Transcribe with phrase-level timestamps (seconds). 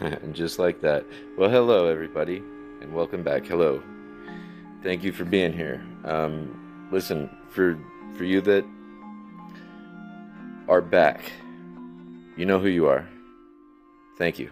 [0.00, 1.04] and just like that.
[1.36, 2.38] Well, hello, everybody,
[2.80, 3.46] and welcome back.
[3.46, 3.82] Hello.
[4.82, 5.84] Thank you for being here.
[6.04, 7.78] Um, listen, for
[8.16, 8.64] for you that
[10.68, 11.30] are back,
[12.36, 13.06] you know who you are.
[14.16, 14.50] Thank you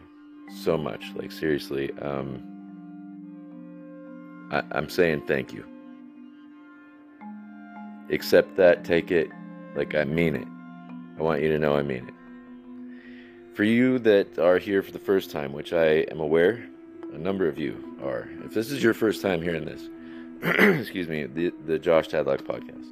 [0.62, 1.04] so much.
[1.14, 2.42] Like seriously, um,
[4.50, 5.64] I, I'm saying thank you.
[8.10, 8.84] Accept that.
[8.84, 9.30] Take it.
[9.74, 10.48] Like I mean it.
[11.18, 12.14] I want you to know I mean it.
[13.58, 16.64] For you that are here for the first time, which I am aware
[17.12, 19.82] a number of you are, if this is your first time hearing this,
[20.80, 22.86] excuse me, the, the Josh Tadlock podcast,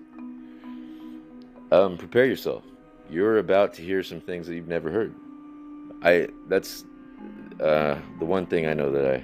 [1.71, 2.65] um, prepare yourself.
[3.09, 5.15] You're about to hear some things that you've never heard.
[6.03, 6.85] I that's
[7.61, 9.23] uh, the one thing I know that I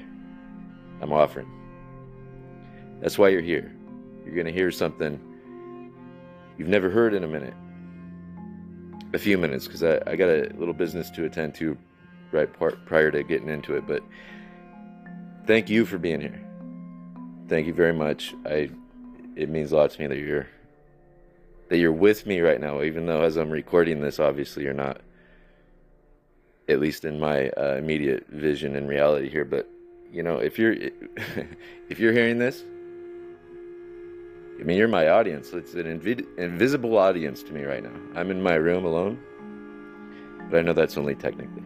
[1.03, 1.51] I'm offering.
[3.01, 3.75] That's why you're here.
[4.25, 5.19] You're gonna hear something
[6.57, 7.55] you've never heard in a minute
[9.15, 11.77] a few minutes because I, I got a little business to attend to
[12.31, 12.49] right
[12.87, 13.87] prior to getting into it.
[13.87, 14.03] But
[15.47, 16.41] thank you for being here.
[17.49, 18.35] Thank you very much.
[18.47, 18.71] I
[19.37, 20.49] it means a lot to me that you're
[21.69, 22.83] that you're with me right now.
[22.83, 25.01] Even though as I'm recording this, obviously you're not,
[26.69, 29.45] at least in my uh, immediate vision and reality here.
[29.45, 29.69] But
[30.11, 30.73] you know, if you're
[31.89, 32.65] if you're hearing this,
[34.63, 35.53] I mean, you're my audience.
[35.53, 37.91] It's an invi- invisible audience to me right now.
[38.15, 39.19] I'm in my room alone,
[40.49, 41.65] but I know that's only technically.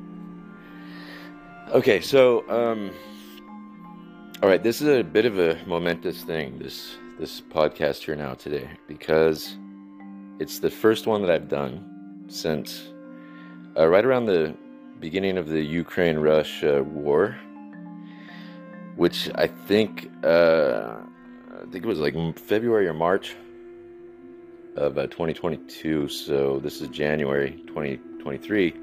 [1.73, 2.91] Okay, so um,
[4.43, 6.59] all right, this is a bit of a momentous thing.
[6.59, 9.59] This this podcast here now today because
[10.39, 12.93] it's the first one that I've done since
[13.77, 14.57] uh, right around the
[15.01, 17.37] beginning of the Ukraine-Russia war,
[18.97, 20.11] which I think.
[20.25, 20.95] Uh,
[21.57, 23.35] I think it was like February or March
[24.77, 26.09] of uh, 2022.
[26.09, 28.75] So this is January 2023.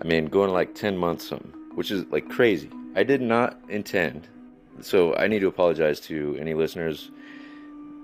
[0.00, 1.32] I mean, going like 10 months,
[1.74, 2.70] which is like crazy.
[2.94, 4.28] I did not intend.
[4.80, 7.10] So I need to apologize to any listeners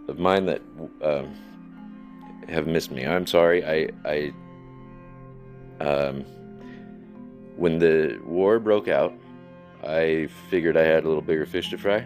[0.08, 0.62] of mine that
[1.02, 1.34] um,
[2.48, 3.06] have missed me.
[3.06, 3.64] I'm sorry.
[3.64, 4.32] I, I,
[5.80, 6.24] um,
[7.56, 9.14] when the war broke out,
[9.84, 12.04] I figured I had a little bigger fish to fry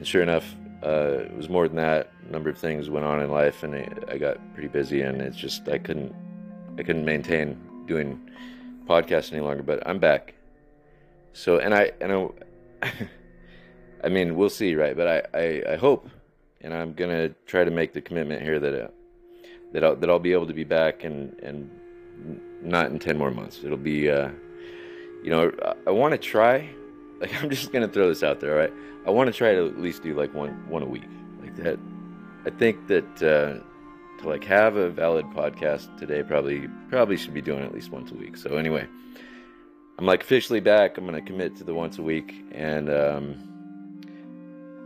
[0.00, 2.10] and sure enough, uh, it was more than that.
[2.26, 5.36] A number of things went on in life, and I got pretty busy, and it's
[5.36, 6.14] just I couldn't
[6.78, 8.18] I couldn't maintain doing
[8.86, 9.62] podcasts any longer.
[9.62, 10.32] But I'm back.
[11.34, 12.30] So and I and
[12.82, 12.92] I,
[14.04, 14.96] I mean we'll see, right?
[14.96, 16.08] But I, I, I hope,
[16.62, 18.88] and I'm gonna try to make the commitment here that uh,
[19.74, 21.70] that I'll, that I'll be able to be back and and
[22.62, 23.60] not in ten more months.
[23.62, 24.30] It'll be uh,
[25.22, 26.70] you know I, I want to try
[27.20, 28.72] like I'm just gonna throw this out there, all right?
[29.06, 31.08] I want to try to at least do like one one a week,
[31.40, 31.78] like that.
[32.46, 33.62] I think that uh,
[34.20, 38.10] to like have a valid podcast today, probably probably should be doing at least once
[38.10, 38.36] a week.
[38.36, 38.86] So anyway,
[39.98, 40.98] I'm like officially back.
[40.98, 44.04] I'm gonna commit to the once a week, and um,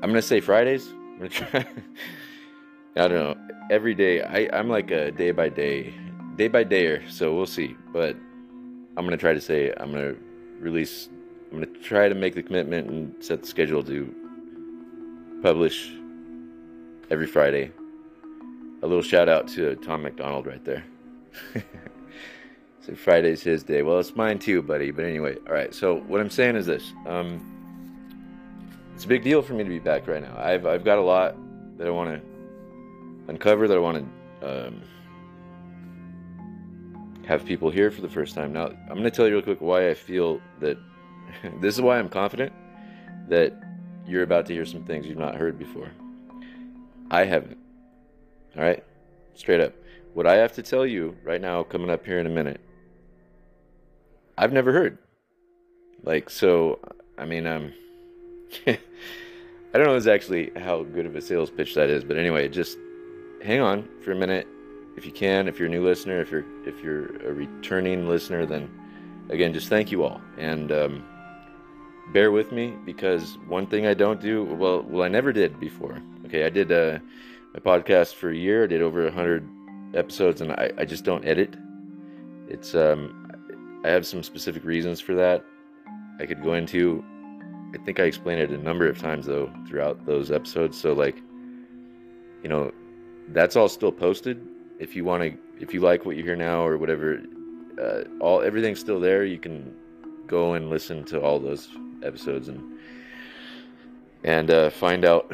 [0.02, 0.88] I'm gonna say Fridays.
[0.88, 1.66] I'm gonna try.
[2.96, 3.36] I don't know.
[3.70, 5.92] Every day, I I'm like a day by day,
[6.36, 7.10] day by dayer.
[7.10, 7.76] So we'll see.
[7.92, 8.16] But
[8.96, 10.14] I'm gonna try to say I'm gonna
[10.60, 11.08] release
[11.54, 14.12] I'm going to try to make the commitment and set the schedule to
[15.41, 15.92] publish
[17.10, 17.70] every Friday.
[18.82, 20.84] A little shout out to Tom MacDonald right there.
[22.81, 23.82] so Friday's his day.
[23.82, 24.91] Well, it's mine too, buddy.
[24.91, 25.72] But anyway, all right.
[25.72, 27.41] So what I'm saying is this: um,
[28.97, 30.37] it's a big deal for me to be back right now.
[30.37, 31.37] I've I've got a lot
[31.78, 33.69] that I want to uncover.
[33.69, 34.04] That I want
[34.41, 34.82] to um,
[37.25, 38.53] have people here for the first time.
[38.53, 40.78] Now, I'm going to tell you real quick why I feel that
[41.60, 42.52] this is why I'm confident
[43.28, 43.52] that
[44.06, 45.90] you're about to hear some things you've not heard before.
[47.10, 47.58] I haven't.
[48.56, 48.84] All right?
[49.34, 49.72] Straight up.
[50.14, 52.60] What I have to tell you right now, coming up here in a minute,
[54.36, 54.98] I've never heard.
[56.02, 56.78] Like, so,
[57.18, 57.72] I mean, um,
[58.66, 58.78] I
[59.72, 62.78] don't know exactly how good of a sales pitch that is, but anyway, just
[63.42, 64.46] hang on for a minute
[64.96, 65.48] if you can.
[65.48, 68.70] If you're a new listener, if you're if you're a returning listener, then
[69.30, 70.20] again, just thank you all.
[70.38, 71.04] And um,
[72.12, 76.00] bear with me because one thing I don't do well, well, I never did before.
[76.26, 76.98] Okay, I did uh,
[77.52, 78.64] my podcast for a year.
[78.64, 79.48] I did over hundred
[79.94, 81.56] episodes, and I, I just don't edit.
[82.48, 83.30] It's um,
[83.84, 85.44] I have some specific reasons for that.
[86.20, 87.04] I could go into.
[87.74, 90.80] I think I explained it a number of times though throughout those episodes.
[90.80, 91.16] So like,
[92.42, 92.72] you know,
[93.28, 94.40] that's all still posted.
[94.78, 97.20] If you want to, if you like what you hear now or whatever,
[97.82, 99.24] uh, all everything's still there.
[99.24, 99.74] You can
[100.26, 101.68] go and listen to all those
[102.04, 102.78] episodes and
[104.24, 105.32] and uh, find out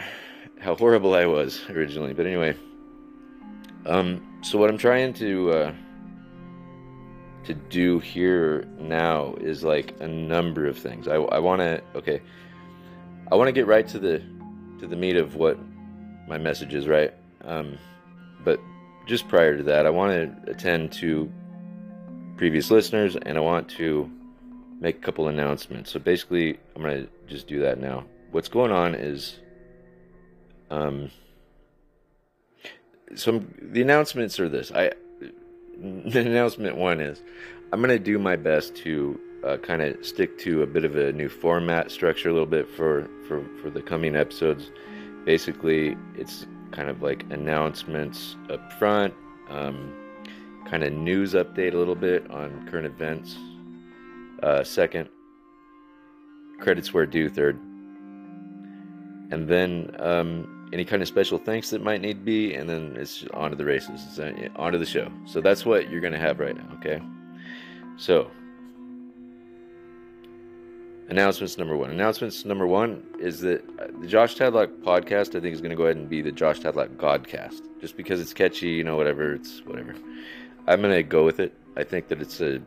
[0.60, 2.12] how horrible I was originally.
[2.12, 2.56] But anyway,
[3.86, 5.74] um, so what I'm trying to uh,
[7.44, 11.08] to do here now is like a number of things.
[11.08, 12.20] I, I want to okay,
[13.30, 14.22] I want to get right to the
[14.80, 15.58] to the meat of what
[16.26, 17.12] my message is, right?
[17.44, 17.78] Um,
[18.44, 18.60] but
[19.06, 21.30] just prior to that, I want to attend to
[22.36, 24.10] previous listeners and I want to
[24.80, 25.92] make a couple announcements.
[25.92, 28.04] So basically, I'm going to just do that now.
[28.32, 29.38] What's going on is
[30.70, 31.10] um
[33.14, 34.72] some the announcements are this.
[34.72, 34.92] I
[35.78, 37.22] the announcement one is
[37.72, 40.96] I'm going to do my best to uh, kind of stick to a bit of
[40.96, 44.70] a new format structure a little bit for, for, for the coming episodes.
[45.24, 49.14] Basically, it's kind of like announcements up front,
[49.48, 49.94] um,
[50.66, 53.36] kind of news update a little bit on current events.
[54.42, 55.08] Uh, second,
[56.58, 57.28] credits where due.
[57.28, 57.58] Third,
[59.30, 63.24] and then um, any kind of special thanks that might need be, and then it's
[63.34, 65.10] on to the races, it's uh, on to the show.
[65.24, 67.00] So that's what you're going to have right now, okay?
[67.96, 68.30] So,
[71.08, 71.90] announcements number one.
[71.90, 75.76] Announcements number one is that uh, the Josh Tadlock podcast, I think, is going to
[75.76, 77.62] go ahead and be the Josh Tadlock Godcast.
[77.80, 79.94] Just because it's catchy, you know, whatever, it's whatever.
[80.66, 81.52] I'm going to go with it.
[81.76, 82.60] I think that it's a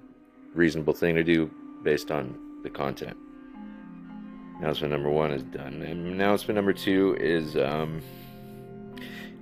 [0.53, 1.49] reasonable thing to do
[1.83, 3.17] based on the content.
[4.59, 5.81] Announcement number one is done.
[5.81, 8.01] And announcement number two is um,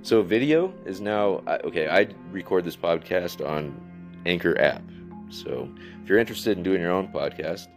[0.01, 1.88] so video is now okay.
[1.88, 3.79] I record this podcast on
[4.25, 4.81] Anchor app.
[5.29, 5.69] So
[6.01, 7.67] if you're interested in doing your own podcast,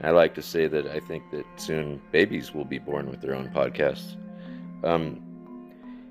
[0.00, 3.34] I like to say that I think that soon babies will be born with their
[3.34, 4.16] own podcasts.
[4.82, 5.20] Um,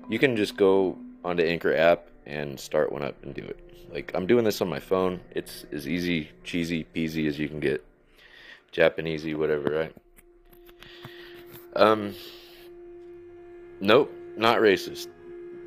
[0.08, 3.58] you can just go onto Anchor app and start one up and do it.
[3.92, 5.20] Like I'm doing this on my phone.
[5.32, 7.84] It's as easy, cheesy, peasy as you can get.
[8.72, 9.94] Japanesey, whatever, right?
[11.76, 12.14] Um,
[13.80, 15.08] nope, not racist.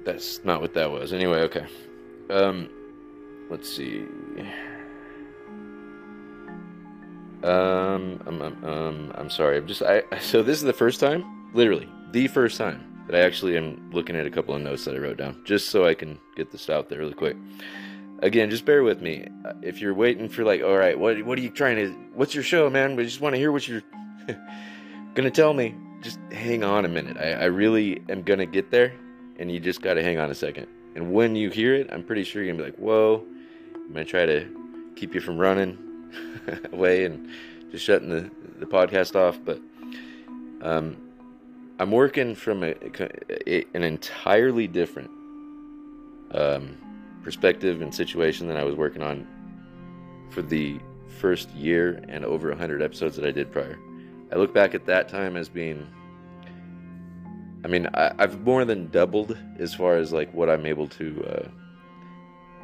[0.04, 1.14] That's not what that was.
[1.14, 1.66] Anyway, okay.
[2.30, 2.70] Um,
[3.50, 4.06] let's see.
[7.44, 9.58] Um, um, um, um, I'm sorry.
[9.58, 10.04] I'm just I.
[10.20, 14.16] So this is the first time, literally, the first time that I actually am looking
[14.16, 16.70] at a couple of notes that I wrote down, just so I can get this
[16.70, 17.36] out there really quick.
[18.22, 19.28] Again, just bear with me.
[19.62, 21.92] If you're waiting for like, all right, what what are you trying to?
[22.14, 22.96] What's your show, man?
[22.96, 23.84] We just want to hear what you're
[25.16, 27.18] gonna tell me just hang on a minute.
[27.18, 28.94] I, I really am gonna get there,
[29.40, 30.68] and you just gotta hang on a second.
[30.96, 33.26] And when you hear it, I'm pretty sure you're gonna be like, "Whoa!"
[33.74, 34.48] I'm gonna try to
[34.96, 35.78] keep you from running
[36.74, 37.30] away and
[37.72, 38.30] just shutting the
[38.60, 39.40] the podcast off.
[39.44, 39.60] But
[40.62, 40.98] um,
[41.80, 42.76] I'm working from a,
[43.48, 45.10] a, an entirely different
[46.32, 46.78] um,
[47.24, 49.28] perspective and situation than I was working on
[50.30, 50.80] for the
[51.20, 53.78] first year and over 100 episodes that I did prior.
[54.32, 55.88] I look back at that time as being
[57.64, 61.24] I mean, I, have more than doubled as far as like what I'm able to
[61.26, 61.48] uh,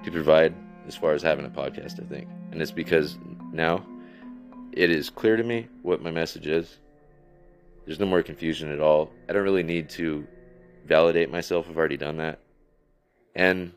[0.03, 0.55] to provide
[0.87, 2.01] as far as having a podcast.
[2.03, 3.17] I think, and it's because
[3.51, 3.85] now
[4.71, 6.79] it is clear to me what my message is.
[7.85, 9.11] There's no more confusion at all.
[9.29, 10.27] I don't really need to
[10.85, 11.67] validate myself.
[11.69, 12.39] I've already done that,
[13.35, 13.73] and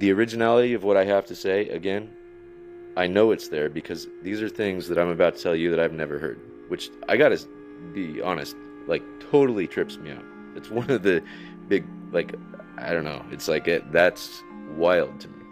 [0.00, 2.10] the originality of what I have to say again
[2.96, 5.80] I know it's there because these are things that I'm about to tell you that
[5.80, 7.40] I've never heard, which I gotta
[7.94, 8.56] be honest,
[8.86, 10.24] like totally trips me out.
[10.56, 11.22] It's one of the
[11.68, 12.34] big, like,
[12.78, 14.42] I don't know, it's like it, that's
[14.76, 15.44] wild to me.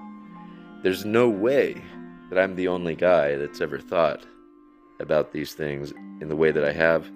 [0.82, 1.82] There's no way
[2.30, 4.26] that I'm the only guy that's ever thought
[5.00, 7.08] about these things in the way that I have,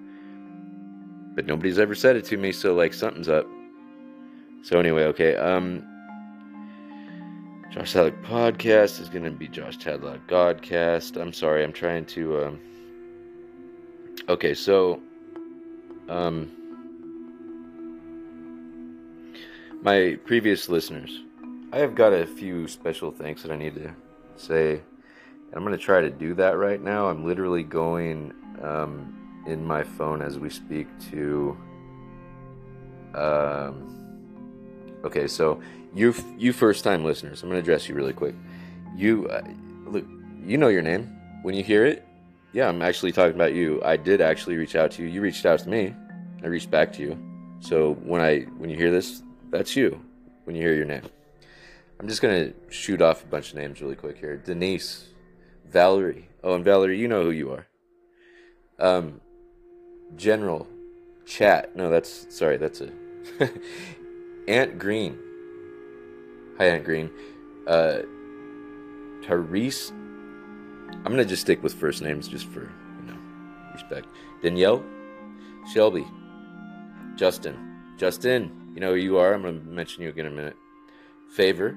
[1.34, 3.46] but nobody's ever said it to me, so like something's up.
[4.62, 5.84] So anyway, okay, um,
[7.72, 11.18] Josh Tadlock podcast is going to be Josh Tadlock Godcast.
[11.18, 12.44] I'm sorry, I'm trying to.
[12.44, 12.60] Um...
[14.28, 15.00] Okay, so.
[16.06, 16.50] Um,
[19.80, 21.22] my previous listeners,
[21.72, 23.94] I have got a few special thanks that I need to
[24.36, 24.72] say.
[24.72, 27.08] And I'm going to try to do that right now.
[27.08, 31.56] I'm literally going um, in my phone as we speak to.
[33.14, 35.62] Um, okay, so
[35.94, 38.34] you you first time listeners, I'm going to address you really quick.
[38.96, 39.42] You uh,
[39.86, 40.04] look,
[40.44, 42.06] you know your name when you hear it.
[42.52, 43.82] Yeah, I'm actually talking about you.
[43.84, 45.08] I did actually reach out to you.
[45.08, 45.94] You reached out to me.
[46.42, 47.18] I reached back to you.
[47.60, 50.00] So when I when you hear this, that's you.
[50.44, 51.04] When you hear your name,
[52.00, 54.36] I'm just gonna shoot off a bunch of names really quick here.
[54.36, 55.08] Denise,
[55.66, 56.28] Valerie.
[56.42, 57.66] Oh, and Valerie, you know who you are.
[58.78, 59.20] Um,
[60.16, 60.66] General,
[61.24, 61.76] Chat.
[61.76, 62.56] No, that's sorry.
[62.56, 62.90] That's a
[64.48, 65.18] Aunt Green.
[66.58, 67.10] Hi, Aunt Green.
[67.66, 68.00] Uh,
[69.24, 69.90] Therese.
[69.90, 73.16] I'm gonna just stick with first names just for you know
[73.72, 74.06] respect.
[74.42, 74.84] Danielle,
[75.72, 76.06] Shelby,
[77.16, 78.72] Justin, Justin.
[78.74, 79.32] You know who you are.
[79.32, 80.56] I'm gonna mention you again in a minute.
[81.30, 81.72] Favor,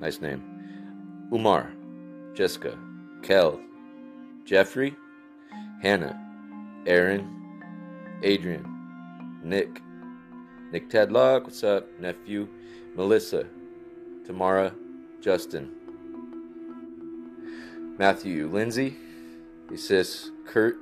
[0.00, 1.28] nice name.
[1.32, 1.70] Umar,
[2.34, 2.76] Jessica,
[3.22, 3.60] Kel,
[4.44, 4.96] Jeffrey,
[5.80, 6.18] Hannah,
[6.86, 9.80] Aaron, Adrian, Nick,
[10.72, 12.48] Nick Tadlock, what's up, nephew,
[12.96, 13.46] Melissa,
[14.30, 14.72] Tamara,
[15.20, 15.68] Justin,
[17.98, 18.94] Matthew, Lindsay,
[19.74, 20.76] Sis, Kurt,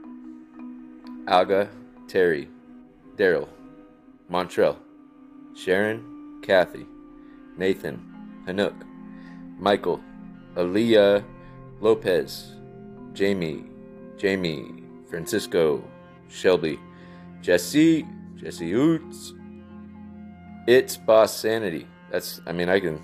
[1.26, 1.70] Alga,
[2.08, 2.50] Terry,
[3.16, 3.48] Daryl,
[4.30, 4.76] Montrell,
[5.56, 6.84] Sharon, Kathy,
[7.56, 8.74] Nathan, Hanuk,
[9.58, 10.02] Michael,
[10.54, 11.24] Aaliyah,
[11.80, 12.52] Lopez,
[13.14, 13.64] Jamie,
[14.18, 15.82] Jamie, Francisco,
[16.28, 16.78] Shelby,
[17.40, 18.04] Jesse,
[18.36, 19.32] Jesse Oots,
[20.66, 21.86] It's Boss Sanity.
[22.10, 23.02] That's, I mean, I can.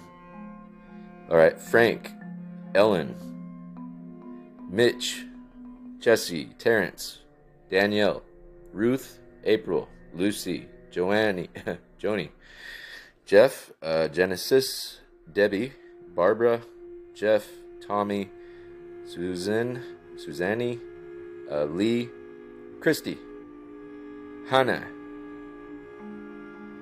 [1.31, 2.11] All right, Frank,
[2.75, 3.16] Ellen,
[4.71, 5.25] Mitch,
[5.99, 7.21] Jesse, Terrence,
[7.71, 8.23] Danielle,
[8.75, 11.49] Ruth, April, Lucy, Joanne,
[12.00, 12.28] Joni,
[13.25, 15.00] Jeff, uh, Genesis,
[15.33, 15.73] Debbie,
[16.14, 16.61] Barbara,
[17.14, 17.47] Jeff,
[17.87, 18.28] Tommy,
[19.07, 19.83] Susan,
[20.16, 20.78] Susanny,
[21.50, 22.11] uh, Lee,
[22.81, 23.16] Christy,
[24.50, 24.87] Hannah.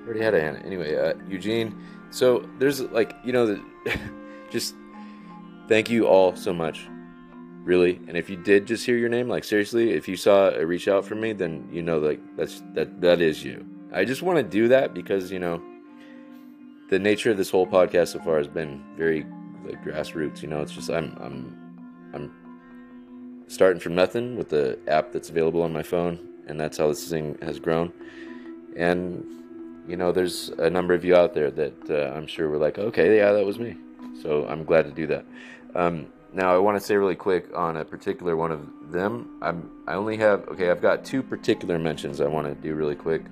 [0.05, 0.59] Already had a Hannah.
[0.65, 1.81] Anyway, uh, Eugene.
[2.11, 3.61] So there's like, you know, the,
[4.53, 4.75] just
[5.67, 6.87] thank you all so much.
[7.63, 7.99] Really.
[8.07, 10.87] And if you did just hear your name, like seriously, if you saw a reach
[10.87, 13.65] out from me, then you know like that's that that is you.
[13.91, 15.61] I just want to do that because, you know,
[16.89, 19.25] the nature of this whole podcast so far has been very
[19.65, 22.31] like grassroots, you know, it's just I'm I'm I'm
[23.47, 27.09] starting from nothing with the app that's available on my phone and that's how this
[27.09, 27.93] thing has grown.
[28.75, 29.23] And
[29.87, 32.77] you know, there's a number of you out there that uh, I'm sure were like,
[32.77, 33.75] okay, yeah, that was me.
[34.21, 35.25] So I'm glad to do that.
[35.75, 39.37] Um, now I want to say really quick on a particular one of them.
[39.41, 40.69] I'm I only have okay.
[40.69, 43.23] I've got two particular mentions I want to do really quick.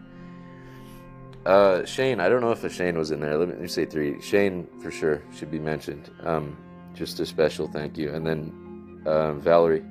[1.45, 3.35] Uh, Shane, I don't know if a Shane was in there.
[3.35, 4.21] Let me, let me say three.
[4.21, 6.11] Shane for sure should be mentioned.
[6.23, 6.55] Um,
[6.93, 9.83] just a special thank you, and then um, Valerie.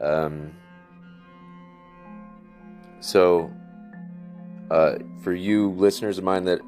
[0.00, 0.52] Um,
[3.00, 3.50] so,
[4.70, 6.60] uh, for you listeners of mine that,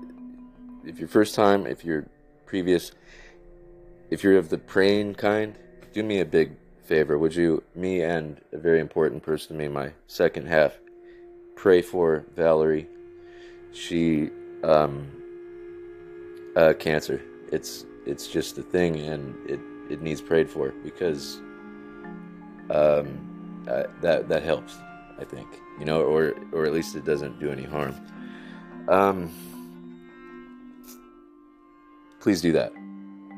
[0.84, 2.06] if your first time, if you're
[2.46, 2.92] previous,
[4.10, 5.56] if you're of the praying kind,
[5.92, 6.52] do me a big
[6.84, 7.18] favor.
[7.18, 10.78] Would you, me and a very important person to me, my second half,
[11.56, 12.88] pray for Valerie.
[13.72, 14.30] She,
[14.64, 15.08] um,
[16.56, 17.22] uh, cancer.
[17.52, 19.60] It's it's just a thing, and it
[19.90, 21.40] it needs prayed for because,
[22.70, 24.76] um, uh, that that helps.
[25.18, 25.46] I think
[25.78, 27.94] you know, or or at least it doesn't do any harm.
[28.88, 29.30] Um,
[32.20, 32.72] please do that.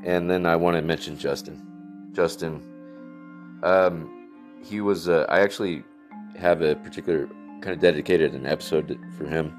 [0.04, 2.10] And then I want to mention Justin.
[2.12, 2.62] Justin,
[3.62, 4.28] um,
[4.64, 5.08] he was.
[5.08, 5.84] Uh, I actually
[6.36, 7.26] have a particular
[7.60, 9.54] kind of dedicated an episode for him.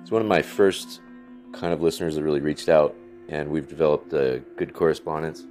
[0.00, 1.00] He's one of my first
[1.52, 2.94] kind of listeners that really reached out,
[3.28, 5.46] and we've developed a good correspondence.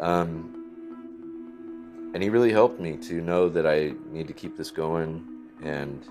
[0.00, 0.58] Um,
[2.14, 5.24] and he really helped me to know that I need to keep this going,
[5.62, 6.04] and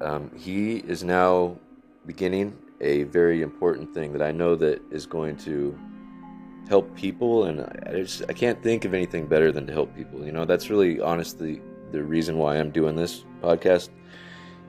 [0.00, 1.56] um, he is now
[2.06, 5.78] beginning a very important thing that I know that is going to
[6.68, 10.24] help people and I just I can't think of anything better than to help people.
[10.24, 13.90] You know, that's really honestly the reason why I'm doing this podcast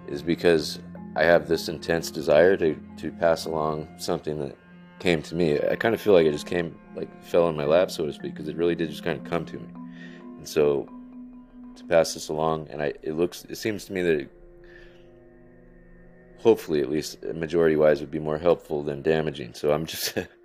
[0.07, 0.79] is because
[1.15, 4.57] I have this intense desire to to pass along something that
[4.99, 5.59] came to me.
[5.59, 8.13] I kind of feel like it just came like fell in my lap so to
[8.13, 9.67] speak because it really did just kind of come to me.
[10.37, 10.87] And so
[11.75, 14.31] to pass this along and I it looks it seems to me that it,
[16.39, 19.53] hopefully at least majority wise would be more helpful than damaging.
[19.53, 20.17] So I'm just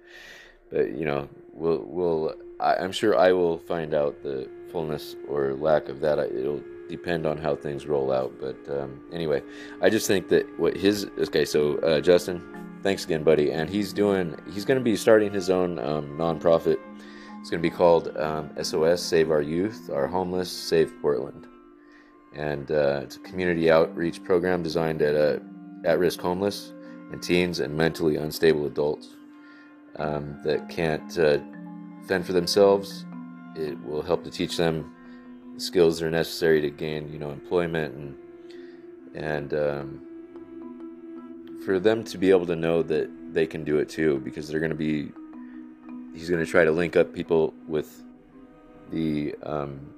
[0.70, 5.54] but you know we'll we'll I, am sure I will find out the fullness or
[5.54, 6.18] lack of that.
[6.18, 8.32] It'll depend on how things roll out.
[8.40, 9.42] But um, anyway,
[9.82, 11.44] I just think that what his okay.
[11.44, 12.42] So uh, Justin,
[12.82, 13.52] thanks again, buddy.
[13.52, 16.78] And he's doing he's going to be starting his own um, nonprofit.
[17.40, 21.46] It's going to be called um, SOS Save Our Youth, Our Homeless Save Portland,
[22.34, 25.38] and uh, it's a community outreach program designed at uh,
[25.84, 26.72] at-risk homeless
[27.12, 29.17] and teens and mentally unstable adults
[29.98, 31.38] um, that can't uh,
[32.06, 33.04] fend for themselves.
[33.56, 34.94] It will help to teach them
[35.54, 38.16] the skills that are necessary to gain, you know, employment and
[39.14, 40.00] and um,
[41.64, 44.60] for them to be able to know that they can do it too, because they're
[44.60, 45.10] going to be.
[46.14, 48.02] He's going to try to link up people with
[48.90, 49.94] the um,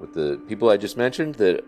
[0.00, 1.64] with the people I just mentioned that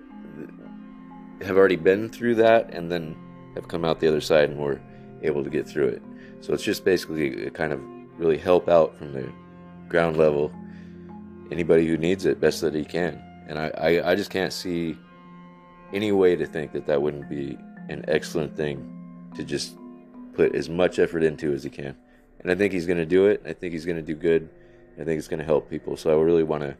[1.42, 3.16] have already been through that and then
[3.54, 4.80] have come out the other side and were
[5.22, 6.02] able to get through it.
[6.40, 7.80] So it's just basically kind of
[8.18, 9.30] really help out from the
[9.88, 10.52] ground level
[11.50, 13.20] anybody who needs it best that he can.
[13.48, 14.96] And I, I, I just can't see
[15.92, 19.76] any way to think that that wouldn't be an excellent thing to just
[20.34, 21.96] put as much effort into as he can.
[22.40, 23.42] And I think he's going to do it.
[23.44, 24.48] I think he's going to do good.
[24.98, 25.96] I think it's going to help people.
[25.96, 26.76] So I really want to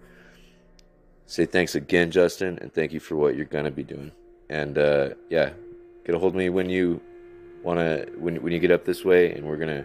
[1.26, 4.12] say thanks again, Justin, and thank you for what you're going to be doing.
[4.49, 5.50] And uh, yeah,
[6.05, 7.00] get a hold of me when you
[7.62, 9.85] want to when when you get up this way, and we're gonna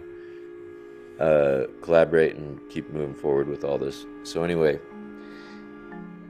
[1.20, 4.04] uh, collaborate and keep moving forward with all this.
[4.22, 4.78] So anyway,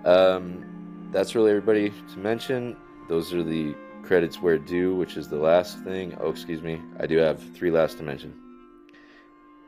[0.05, 2.77] um, that's really everybody to mention.
[3.09, 6.17] Those are the credits where due, which is the last thing.
[6.21, 8.35] Oh, excuse me, I do have three last to mention.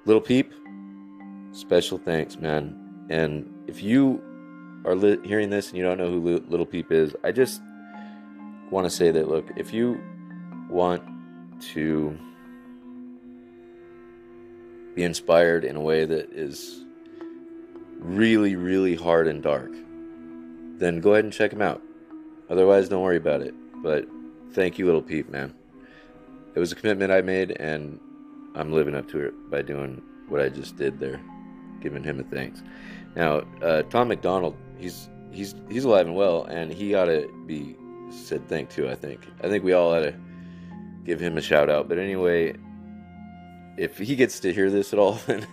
[0.04, 0.52] Little Peep,
[1.52, 3.06] special thanks, man.
[3.10, 4.22] And if you
[4.84, 7.60] are li- hearing this and you don't know who Little Peep is, I just
[8.70, 10.00] want to say that look, if you
[10.70, 11.02] want
[11.60, 12.16] to
[14.94, 16.84] be inspired in a way that is
[17.98, 19.70] really, really hard and dark,
[20.78, 21.82] then go ahead and check him out.
[22.50, 23.54] Otherwise, don't worry about it.
[23.82, 24.08] But
[24.52, 25.54] thank you, Little Peep, man.
[26.54, 28.00] It was a commitment I made, and
[28.54, 31.20] I'm living up to it by doing what I just did there,
[31.80, 32.62] giving him a thanks.
[33.14, 37.76] Now, uh, Tom MacDonald, he's he's he's alive and well, and he ought to be
[38.10, 38.90] said thank to.
[38.90, 39.26] I think.
[39.42, 40.14] I think we all ought to
[41.08, 41.88] give him a shout out.
[41.88, 42.54] But anyway,
[43.78, 45.46] if he gets to hear this at all, then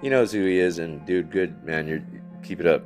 [0.00, 0.78] he knows who he is.
[0.78, 2.02] And dude, good man, you
[2.42, 2.82] keep it up.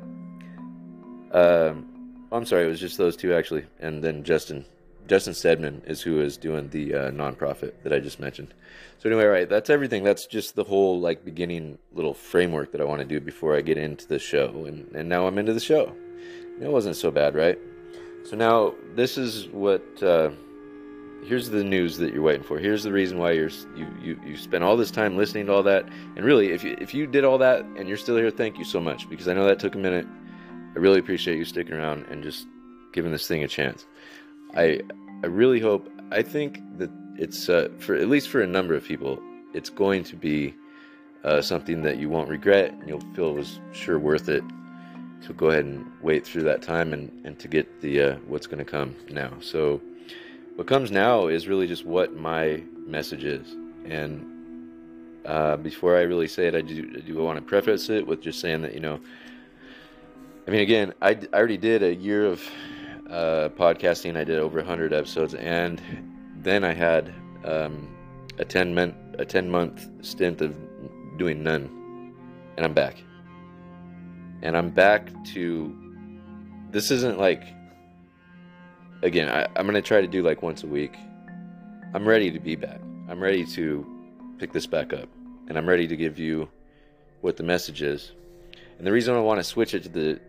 [1.33, 4.65] Um, I'm sorry, it was just those two actually, and then Justin.
[5.07, 8.53] Justin Stedman is who is doing the uh, nonprofit that I just mentioned.
[8.99, 10.03] So anyway, right, that's everything.
[10.03, 13.61] That's just the whole like beginning little framework that I want to do before I
[13.61, 15.95] get into the show, and and now I'm into the show.
[16.61, 17.57] It wasn't so bad, right?
[18.25, 19.85] So now this is what.
[20.03, 20.31] Uh,
[21.27, 22.59] here's the news that you're waiting for.
[22.59, 25.63] Here's the reason why you're you you you spent all this time listening to all
[25.65, 25.85] that.
[26.17, 28.65] And really, if you if you did all that and you're still here, thank you
[28.65, 30.07] so much because I know that took a minute.
[30.75, 32.47] I really appreciate you sticking around and just
[32.93, 33.87] giving this thing a chance.
[34.55, 34.81] I
[35.23, 35.91] I really hope.
[36.13, 39.19] I think that it's uh, for at least for a number of people,
[39.53, 40.55] it's going to be
[41.25, 44.45] uh, something that you won't regret and you'll feel it was sure worth it.
[45.27, 48.47] So go ahead and wait through that time and, and to get the uh, what's
[48.47, 49.33] going to come now.
[49.41, 49.81] So
[50.57, 53.47] what comes now is really just what my message is.
[53.85, 54.25] And
[55.27, 58.23] uh, before I really say it, I do, I do want to preface it with
[58.23, 58.99] just saying that, you know,
[60.49, 62.43] I mean, again, I, I already did a year of
[63.11, 64.17] uh, podcasting.
[64.17, 65.35] I did over 100 episodes.
[65.35, 65.81] And
[66.37, 67.13] then I had
[67.45, 67.95] um,
[68.39, 70.57] a 10 month, a 10 month stint of
[71.19, 72.15] doing none.
[72.57, 72.97] And I'm back.
[74.43, 75.77] And I'm back to.
[76.71, 77.43] This isn't like
[79.03, 80.95] again, I, I'm gonna try to do like once a week.
[81.95, 82.81] I'm ready to be back.
[83.09, 83.87] I'm ready to
[84.39, 85.09] pick this back up,
[85.49, 86.49] and I'm ready to give you
[87.21, 88.13] what the message is.
[88.79, 90.21] And the reason I want to switch it to the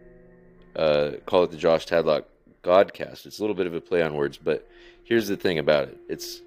[0.75, 2.23] uh, call it the Josh Tadlock
[2.63, 3.25] Godcast.
[3.25, 4.67] It's a little bit of a play on words, but
[5.03, 5.97] here's the thing about it.
[6.07, 6.41] It's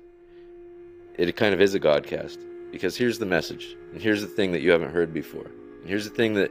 [1.19, 2.39] it kind of is a Godcast
[2.71, 5.47] because here's the message, and here's the thing that you haven't heard before,
[5.81, 6.51] and here's the thing that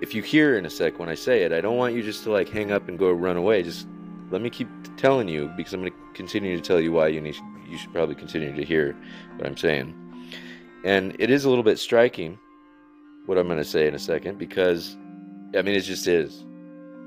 [0.00, 2.22] if you hear in a sec when I say it, I don't want you just
[2.24, 3.62] to like hang up and go run away.
[3.62, 3.86] Just
[4.30, 7.20] let me keep telling you because I'm going to continue to tell you why you
[7.20, 7.36] need
[7.68, 8.96] you should probably continue to hear
[9.36, 9.94] what I'm saying.
[10.84, 12.38] And it is a little bit striking
[13.26, 14.96] what I'm going to say in a second because
[15.54, 16.44] I mean it just is.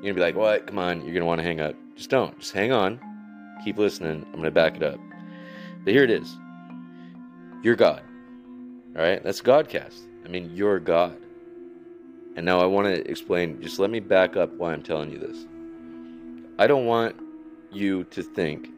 [0.02, 0.68] You're going to be like, "What?
[0.68, 2.38] Come on, you're going to want to hang up." Just don't.
[2.40, 3.00] Just hang on.
[3.64, 4.24] Keep listening.
[4.26, 5.00] I'm going to back it up.
[5.84, 6.36] But here it is.
[7.64, 8.02] You're God.
[8.96, 9.24] All right?
[9.24, 10.00] That's Godcast.
[10.26, 11.18] I mean, you're God.
[12.36, 15.20] And now I want to explain, just let me back up why I'm telling you
[15.20, 15.46] this.
[16.62, 17.15] I don't want
[17.71, 18.69] you to think,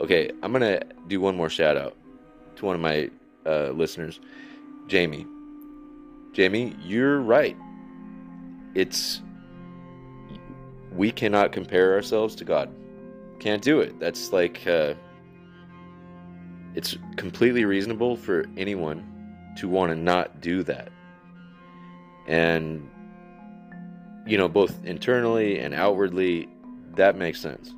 [0.00, 1.96] okay, I'm to do one more shout out
[2.56, 3.08] to one of my
[3.46, 4.18] uh, listeners,
[4.88, 5.24] Jamie.
[6.32, 7.56] Jamie, you're right.
[8.74, 9.22] It's,
[10.90, 12.68] we cannot compare ourselves to God.
[13.38, 14.00] Can't do it.
[14.00, 14.94] That's like, uh,
[16.74, 19.06] it's completely reasonable for anyone
[19.58, 20.90] to want to not do that.
[22.26, 22.90] And,
[24.26, 26.48] you know, both internally and outwardly,
[26.96, 27.72] that makes sense.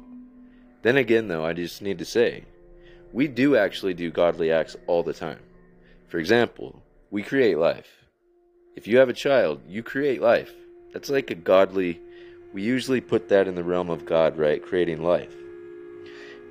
[0.83, 2.45] Then again, though, I just need to say,
[3.13, 5.39] we do actually do godly acts all the time.
[6.09, 7.89] For example, we create life.
[8.75, 10.53] If you have a child, you create life.
[10.93, 12.01] That's like a godly,
[12.53, 14.63] we usually put that in the realm of God, right?
[14.63, 15.35] Creating life.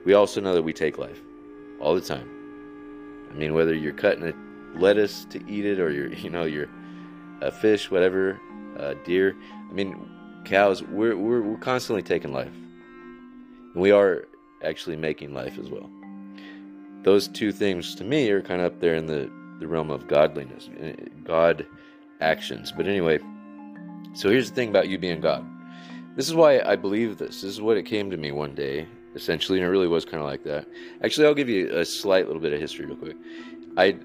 [0.05, 1.19] We also know that we take life
[1.79, 2.29] all the time.
[3.31, 6.69] I mean, whether you're cutting a lettuce to eat it or you're, you know, you're
[7.41, 8.39] a fish, whatever,
[8.77, 9.35] a deer.
[9.69, 10.09] I mean,
[10.45, 12.53] cows, we're, we're, we're constantly taking life.
[13.73, 14.27] And we are
[14.63, 15.89] actually making life as well.
[17.03, 20.07] Those two things to me are kind of up there in the, the realm of
[20.07, 21.65] godliness, eh, God
[22.19, 22.71] actions.
[22.71, 23.19] But anyway,
[24.13, 25.45] so here's the thing about you being God.
[26.15, 27.41] This is why I believe this.
[27.41, 30.17] This is what it came to me one day, essentially, and it really was kind
[30.17, 30.67] of like that.
[31.03, 33.15] Actually, I'll give you a slight little bit of history real quick.
[33.77, 33.97] I,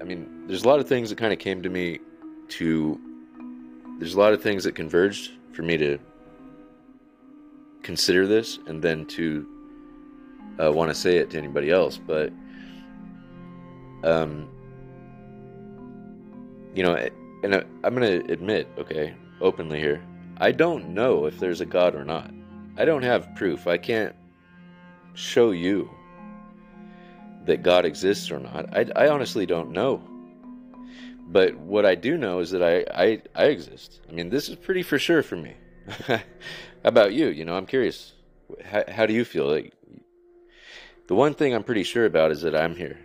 [0.00, 1.98] I mean, there's a lot of things that kind of came to me
[2.48, 3.00] to.
[3.98, 5.98] There's a lot of things that converged for me to
[7.82, 9.46] consider this and then to
[10.62, 11.98] uh, want to say it to anybody else.
[11.98, 12.32] But,
[14.04, 14.48] um,
[16.74, 16.94] you know,
[17.42, 20.02] and I'm going to admit, okay, openly here,
[20.38, 22.30] I don't know if there's a God or not.
[22.76, 23.66] I don't have proof.
[23.66, 24.14] I can't
[25.14, 25.90] show you
[27.46, 28.76] that God exists or not.
[28.76, 30.02] I, I honestly don't know.
[31.30, 34.00] But what I do know is that I, I, I exist.
[34.08, 35.54] I mean, this is pretty for sure for me.
[36.06, 36.18] how
[36.82, 37.28] about you?
[37.28, 38.12] You know, I'm curious.
[38.64, 39.46] How, how do you feel?
[39.46, 39.72] Like,
[41.06, 42.98] the one thing I'm pretty sure about is that I'm here.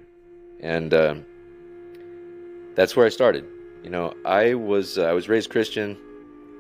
[0.60, 1.26] And um,
[2.76, 3.46] that's where I started.
[3.84, 5.96] You know, I was uh, I was raised Christian.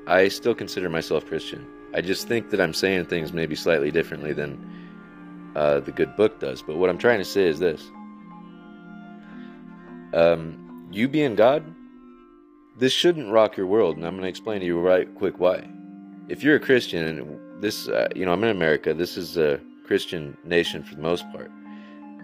[0.06, 1.65] I still consider myself Christian.
[1.95, 6.39] I just think that I'm saying things maybe slightly differently than uh, the good book
[6.39, 6.62] does.
[6.62, 7.82] But what I'm trying to say is this:
[10.13, 11.63] um, you being God,
[12.78, 15.67] this shouldn't rock your world, and I'm going to explain to you right quick why.
[16.28, 18.93] If you're a Christian, and this, uh, you know, I'm in America.
[18.93, 21.52] This is a Christian nation for the most part.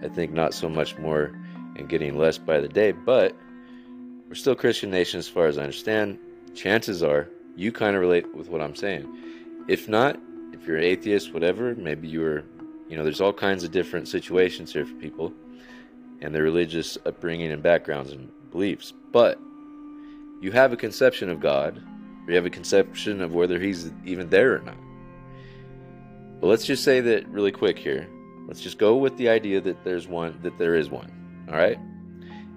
[0.02, 1.32] I think not so much more
[1.76, 3.34] and getting less by the day, but
[4.28, 6.18] we're still Christian nation as far as I understand.
[6.54, 9.08] Chances are you kind of relate with what I'm saying.
[9.68, 10.18] If not,
[10.52, 12.42] if you're an atheist, whatever, maybe you're,
[12.88, 15.32] you know, there's all kinds of different situations here for people
[16.20, 18.92] and their religious upbringing and backgrounds and beliefs.
[19.10, 19.38] But
[20.40, 24.30] you have a conception of God, or you have a conception of whether He's even
[24.30, 24.76] there or not.
[26.40, 28.08] But let's just say that really quick here.
[28.48, 31.46] Let's just go with the idea that there's one, that there is one.
[31.48, 31.78] All right.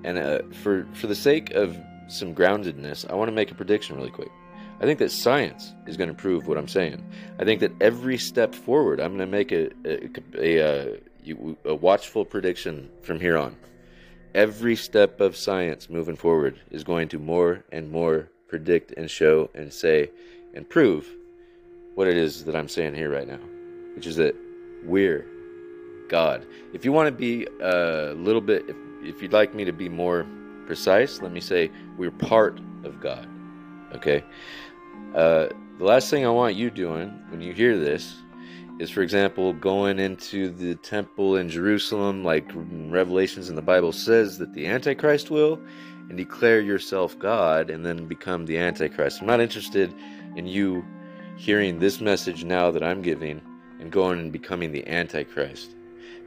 [0.03, 1.77] And uh, for for the sake of
[2.07, 4.31] some groundedness, I want to make a prediction really quick.
[4.79, 7.03] I think that science is going to prove what I'm saying.
[7.39, 11.75] I think that every step forward, I'm going to make a a, a, a, a
[11.75, 13.55] watchful prediction from here on.
[14.35, 19.49] Every step of science moving forward is going to more and more predict and show
[19.55, 20.11] and say
[20.53, 21.09] and prove
[21.93, 23.39] what it is that I'm saying here right now,
[23.95, 24.35] which is that
[24.83, 25.25] we're
[26.09, 26.45] God.
[26.73, 29.87] If you want to be a little bit, if if you'd like me to be
[29.87, 30.27] more
[30.65, 33.29] precise, let me say we're part of God.
[33.93, 34.21] Okay?
[35.13, 38.15] Uh, the last thing I want you doing when you hear this
[38.79, 44.37] is, for example, going into the temple in Jerusalem, like Revelations in the Bible says
[44.39, 45.59] that the Antichrist will,
[46.09, 49.21] and declare yourself God and then become the Antichrist.
[49.21, 49.93] I'm not interested
[50.35, 50.85] in you
[51.37, 53.41] hearing this message now that I'm giving
[53.79, 55.75] and going and becoming the Antichrist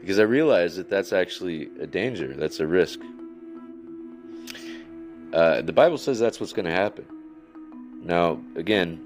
[0.01, 3.01] because I realize that that's actually a danger, that's a risk.
[5.33, 7.05] Uh, the Bible says that's what's going to happen.
[8.03, 9.05] Now, again,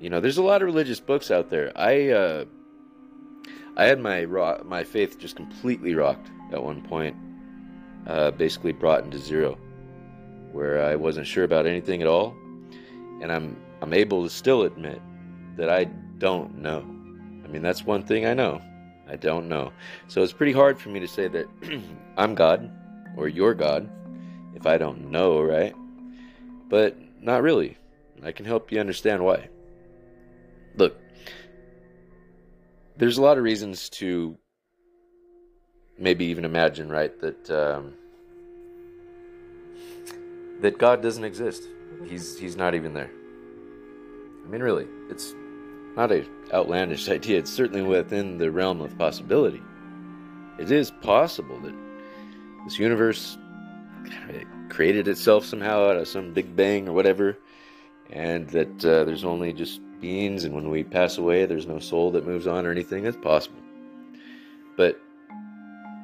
[0.00, 1.72] you know, there's a lot of religious books out there.
[1.76, 2.44] I uh,
[3.76, 7.14] I had my rock, my faith just completely rocked at one point,
[8.06, 9.58] uh, basically brought into zero,
[10.52, 12.34] where I wasn't sure about anything at all,
[13.20, 15.00] and I'm I'm able to still admit
[15.56, 15.84] that I
[16.18, 16.80] don't know.
[17.44, 18.62] I mean, that's one thing I know.
[19.06, 19.72] I don't know.
[20.08, 21.46] So it's pretty hard for me to say that
[22.16, 22.70] I'm God
[23.16, 23.90] or you're God
[24.54, 25.74] if I don't know, right?
[26.68, 27.76] But not really.
[28.22, 29.48] I can help you understand why.
[30.76, 30.96] Look,
[32.96, 34.36] there's a lot of reasons to
[35.98, 37.94] maybe even imagine, right, that um,
[40.60, 41.62] that God doesn't exist.
[42.06, 43.10] He's he's not even there.
[44.44, 45.34] I mean, really, it's
[45.96, 47.38] not a outlandish idea.
[47.38, 49.62] It's certainly within the realm of possibility.
[50.58, 51.74] It is possible that
[52.64, 53.38] this universe
[54.68, 57.38] created itself somehow out of some big bang or whatever,
[58.10, 62.10] and that uh, there's only just beings, and when we pass away, there's no soul
[62.12, 63.02] that moves on or anything.
[63.04, 63.60] That's possible.
[64.76, 65.00] But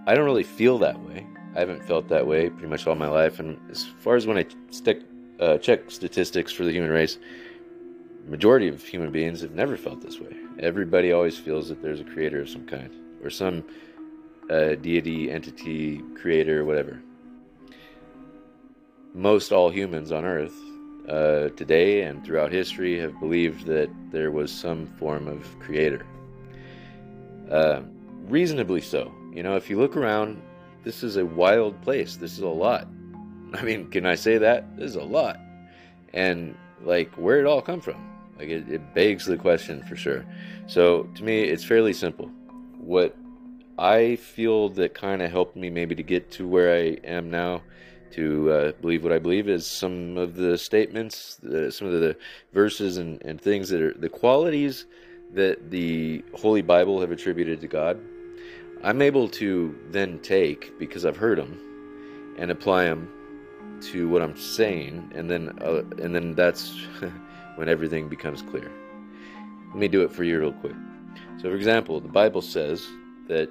[0.07, 1.27] I don't really feel that way.
[1.55, 3.39] I haven't felt that way pretty much all my life.
[3.39, 5.03] And as far as when I stick,
[5.41, 7.19] uh, check statistics for the human race,
[8.27, 10.37] majority of human beings have never felt this way.
[10.59, 12.91] Everybody always feels that there's a creator of some kind,
[13.23, 13.65] or some
[14.51, 17.01] uh, deity, entity, creator, whatever.
[19.15, 20.55] Most all humans on Earth
[21.09, 26.07] uh, today and throughout history have believed that there was some form of creator.
[27.51, 27.83] Uh,
[28.25, 29.13] reasonably so.
[29.33, 30.43] You know, if you look around,
[30.85, 32.17] this is a wild place.
[32.17, 32.89] This is a lot.
[33.55, 34.77] I mean, can I say that?
[34.77, 35.39] This is a lot.
[36.13, 38.17] And, like, where did it all come from?
[38.39, 40.25] Like it, it begs the question for sure.
[40.67, 42.31] So to me, it's fairly simple.
[42.79, 43.17] What
[43.79, 47.63] I feel that kind of helped me maybe to get to where I am now,
[48.13, 52.17] to uh, believe what I believe, is some of the statements, the, some of the
[52.53, 54.87] verses and, and things that are the qualities
[55.35, 57.99] that the Holy Bible have attributed to God.
[58.83, 63.11] I'm able to then take because I've heard them and apply them
[63.81, 66.75] to what I'm saying, and then uh, and then that's
[67.57, 68.71] when everything becomes clear.
[69.69, 70.75] Let me do it for you real quick.
[71.39, 72.87] So, for example, the Bible says
[73.29, 73.51] that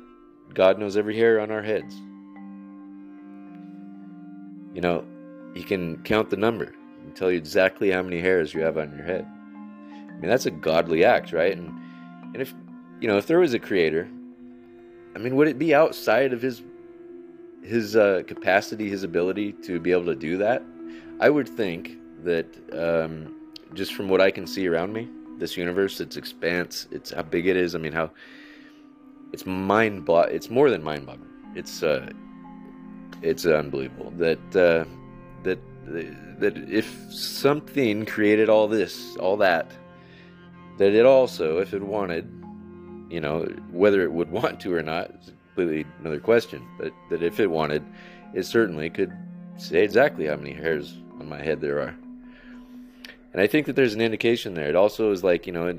[0.53, 1.95] God knows every hair on our heads.
[4.75, 5.03] You know,
[5.55, 8.95] He can count the number and tell you exactly how many hairs you have on
[8.95, 9.25] your head.
[9.25, 11.57] I mean, that's a godly act, right?
[11.57, 11.69] And
[12.33, 12.53] and if
[13.01, 14.07] you know, if there was a creator,
[15.15, 16.61] I mean, would it be outside of his
[17.63, 20.61] his uh, capacity, his ability to be able to do that?
[21.19, 23.33] I would think that um,
[23.73, 25.07] just from what I can see around me,
[25.37, 27.75] this universe, its expanse, it's how big it is.
[27.75, 28.11] I mean, how
[29.31, 31.29] it's mind blo- It's more than mind boggling.
[31.55, 32.09] It's uh,
[33.25, 34.85] it's unbelievable that uh,
[35.43, 35.59] that
[36.39, 39.71] that if something created all this, all that,
[40.77, 42.25] that it also, if it wanted,
[43.09, 46.65] you know, whether it would want to or not, is completely another question.
[46.77, 47.83] But that if it wanted,
[48.33, 49.13] it certainly could
[49.57, 51.95] say exactly how many hairs on my head there are.
[53.33, 54.69] And I think that there's an indication there.
[54.69, 55.77] It also is like, you know,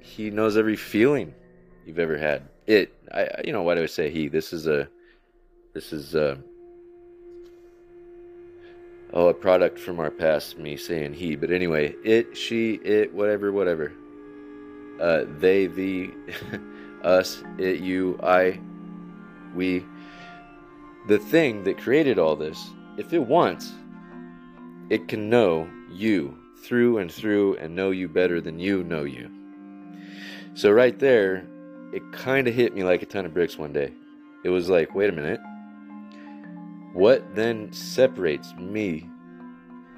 [0.00, 1.34] he knows every feeling
[1.86, 2.42] you've ever had.
[2.66, 4.28] It, I, you know, why do I say he?
[4.28, 4.88] This is a,
[5.72, 6.38] this is a,
[9.12, 11.36] oh, a product from our past, me saying he.
[11.36, 13.92] But anyway, it, she, it, whatever, whatever.
[15.00, 16.12] Uh, they, the,
[17.02, 18.60] us, it, you, I,
[19.54, 19.84] we.
[21.08, 23.72] The thing that created all this, if it wants,
[24.90, 29.30] it can know you through and through and know you better than you know you.
[30.54, 31.46] So, right there,
[31.92, 33.92] it kind of hit me like a ton of bricks one day.
[34.44, 35.40] It was like, wait a minute.
[36.92, 39.08] What then separates me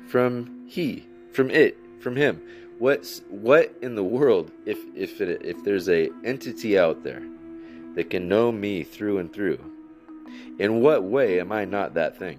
[0.08, 2.42] from he, from it, from him?
[2.78, 7.22] What's what in the world if if it, if there's a entity out there
[7.94, 9.58] that can know me through and through?
[10.58, 12.38] In what way am I not that thing?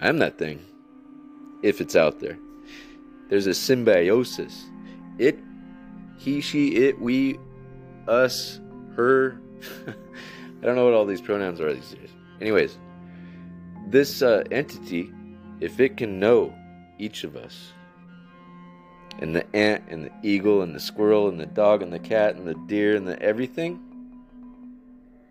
[0.00, 0.60] I'm that thing
[1.62, 2.38] if it's out there.
[3.28, 4.64] There's a symbiosis.
[5.18, 5.38] It,
[6.18, 7.38] he, she, it, we,
[8.06, 8.60] us,
[8.96, 9.40] her.
[9.86, 12.10] I don't know what all these pronouns are these days.
[12.40, 12.78] Anyways,
[13.88, 15.12] this uh, entity,
[15.60, 16.54] if it can know
[16.98, 17.72] each of us,
[19.20, 22.34] and the ant and the eagle and the squirrel and the dog and the cat
[22.34, 23.80] and the deer and the everything,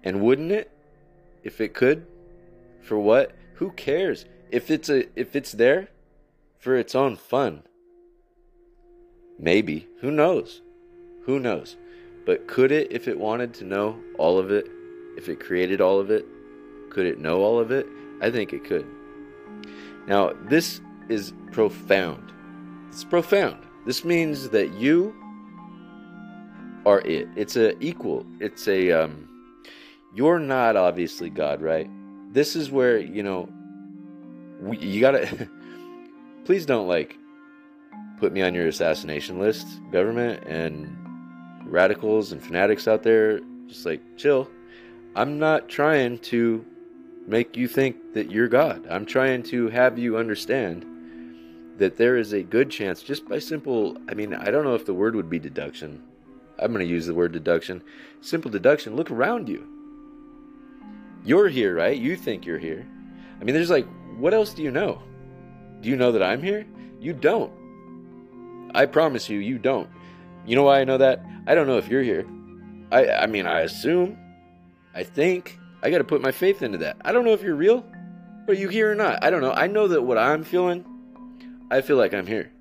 [0.03, 0.71] and wouldn't it,
[1.43, 2.05] if it could,
[2.81, 3.33] for what?
[3.55, 5.89] Who cares if it's a if it's there?
[6.63, 7.61] for its own fun.
[9.37, 9.85] Maybe.
[9.99, 10.61] Who knows?
[11.25, 11.75] Who knows?
[12.25, 14.69] But could it, if it wanted to know all of it,
[15.17, 16.25] if it created all of it,
[16.93, 17.87] could it know all of it?
[18.21, 18.85] I think it could.
[20.07, 22.31] Now, this is profound.
[22.89, 23.65] It's profound.
[23.85, 25.15] This means that you
[26.85, 27.27] are it.
[27.35, 28.25] It's a equal.
[28.39, 29.29] It's a um
[30.13, 31.89] you're not obviously God, right?
[32.31, 33.49] This is where, you know,
[34.59, 35.49] we, you got to
[36.45, 37.17] please don't like
[38.19, 40.95] put me on your assassination list, government and
[41.65, 43.39] radicals and fanatics out there.
[43.67, 44.49] Just like chill.
[45.15, 46.65] I'm not trying to
[47.27, 48.85] make you think that you're God.
[48.89, 50.85] I'm trying to have you understand
[51.77, 54.85] that there is a good chance, just by simple, I mean, I don't know if
[54.85, 56.03] the word would be deduction.
[56.59, 57.81] I'm going to use the word deduction.
[58.21, 58.95] Simple deduction.
[58.95, 59.67] Look around you.
[61.25, 61.97] You're here, right?
[61.97, 62.85] You think you're here.
[63.39, 65.01] I mean, there's like, what else do you know?
[65.81, 66.65] Do you know that I'm here?
[66.99, 67.51] You don't.
[68.75, 69.89] I promise you, you don't.
[70.45, 71.23] You know why I know that?
[71.47, 72.25] I don't know if you're here.
[72.91, 74.17] I I mean, I assume.
[74.93, 75.59] I think.
[75.83, 76.97] I got to put my faith into that.
[77.01, 77.85] I don't know if you're real.
[78.47, 79.21] Are you here or not?
[79.23, 79.51] I don't know.
[79.51, 80.85] I know that what I'm feeling,
[81.69, 82.51] I feel like I'm here.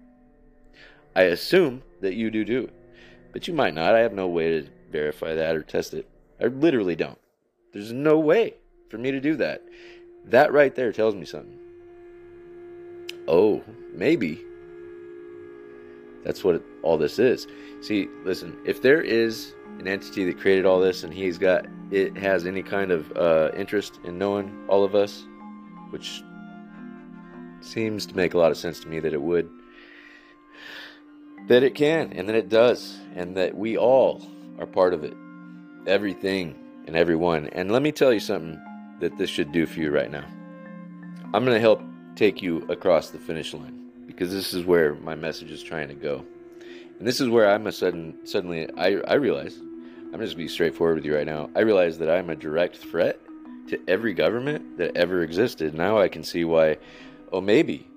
[1.14, 2.70] I assume that you do too.
[3.32, 3.94] But you might not.
[3.94, 6.08] I have no way to verify that or test it.
[6.40, 7.18] I literally don't.
[7.72, 8.54] There's no way
[8.90, 9.62] for me to do that.
[10.26, 11.58] That right there tells me something.
[13.28, 13.62] Oh,
[13.94, 14.44] maybe.
[16.24, 17.46] That's what all this is.
[17.80, 22.16] See, listen, if there is an entity that created all this and he's got it
[22.16, 25.24] has any kind of uh, interest in knowing all of us,
[25.90, 26.22] which
[27.60, 29.48] seems to make a lot of sense to me that it would,
[31.48, 34.22] that it can and that it does, and that we all
[34.58, 35.14] are part of it.
[35.86, 36.54] Everything
[36.86, 37.48] and everyone.
[37.48, 38.58] And let me tell you something
[39.00, 40.24] that this should do for you right now.
[41.34, 41.82] I'm going to help
[42.16, 45.94] take you across the finish line because this is where my message is trying to
[45.94, 46.24] go.
[47.02, 49.58] And this is where I'm a sudden suddenly I, I realize
[50.12, 51.50] I'm just be straightforward with you right now.
[51.56, 53.18] I realize that I'm a direct threat
[53.70, 55.74] to every government that ever existed.
[55.74, 56.78] Now I can see why
[57.32, 57.88] oh maybe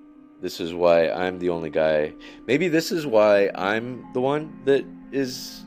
[0.42, 2.14] this is why I'm the only guy.
[2.48, 5.64] Maybe this is why I'm the one that is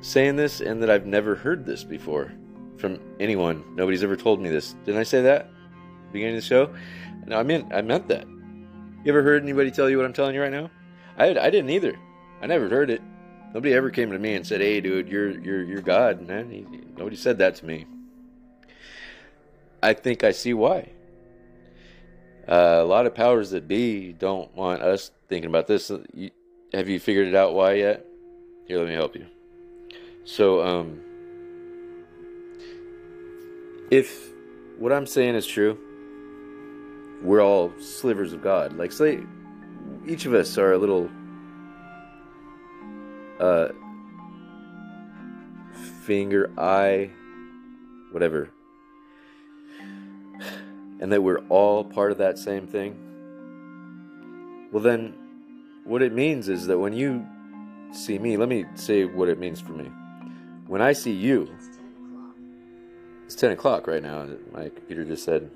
[0.00, 2.32] saying this and that I've never heard this before
[2.78, 3.62] from anyone.
[3.74, 4.74] Nobody's ever told me this.
[4.86, 5.50] Didn't I say that?
[6.12, 6.74] beginning of the show.
[7.26, 8.26] No, I meant I meant that.
[8.26, 10.70] You ever heard anybody tell you what I'm telling you right now?
[11.18, 11.98] I I didn't either.
[12.44, 13.00] I never heard it.
[13.54, 16.66] Nobody ever came to me and said, "Hey, dude, you're you're you're God." Man, he,
[16.94, 17.86] nobody said that to me.
[19.82, 20.90] I think I see why.
[22.46, 25.90] Uh, a lot of powers that be don't want us thinking about this.
[26.12, 26.32] You,
[26.74, 28.04] have you figured it out why yet?
[28.68, 29.24] Here, let me help you.
[30.26, 31.00] So, um,
[33.90, 34.28] if
[34.78, 35.78] what I'm saying is true,
[37.22, 38.74] we're all slivers of God.
[38.74, 39.20] Like, say,
[40.06, 41.08] each of us are a little
[43.40, 43.68] uh,
[46.04, 47.10] finger, eye,
[48.12, 48.50] whatever,
[51.00, 52.96] and that we're all part of that same thing.
[54.72, 55.14] Well, then,
[55.84, 57.26] what it means is that when you
[57.92, 59.90] see me, let me say what it means for me.
[60.66, 61.48] When I see you,
[63.24, 64.26] it's 10 o'clock right now.
[64.52, 65.50] My computer just said.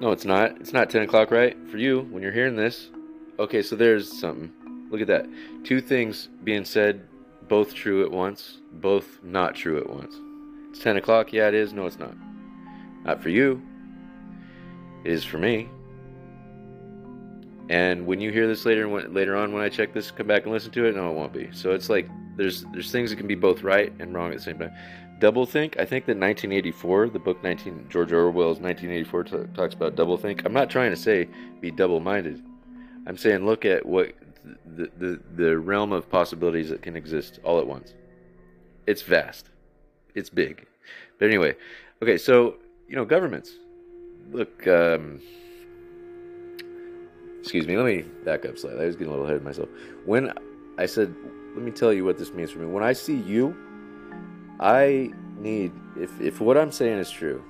[0.00, 0.60] No, it's not.
[0.60, 1.56] It's not 10 o'clock, right?
[1.68, 2.90] For you, when you're hearing this.
[3.38, 4.52] Okay, so there's something.
[4.90, 5.26] Look at that.
[5.64, 7.06] Two things being said,
[7.48, 10.14] both true at once, both not true at once.
[10.70, 11.32] It's 10 o'clock.
[11.32, 11.72] Yeah, it is.
[11.72, 12.14] No, it's not.
[13.04, 13.62] Not for you.
[15.04, 15.68] It is for me.
[17.70, 20.44] And when you hear this later, when, later on, when I check this, come back
[20.44, 20.96] and listen to it.
[20.96, 21.50] No, it won't be.
[21.52, 24.42] So it's like there's there's things that can be both right and wrong at the
[24.42, 24.72] same time.
[25.20, 25.78] Doublethink.
[25.78, 30.46] I think that 1984, the book 19 George Orwell's 1984 t- talks about doublethink.
[30.46, 31.28] I'm not trying to say
[31.60, 32.42] be double-minded.
[33.06, 34.12] I'm saying look at what
[34.76, 37.94] the, the the realm of possibilities that can exist all at once.
[38.86, 39.50] It's vast.
[40.14, 40.66] It's big.
[41.18, 41.56] But anyway,
[42.02, 42.56] okay, so
[42.88, 43.52] you know governments.
[44.30, 45.20] Look, um,
[47.40, 47.76] excuse me.
[47.76, 48.82] Let me back up slightly.
[48.82, 49.68] I was getting a little ahead of myself.
[50.04, 50.32] When
[50.78, 51.14] I said,
[51.54, 53.56] "Let me tell you what this means for me," when I see you
[54.60, 57.42] I need if if what I'm saying is true,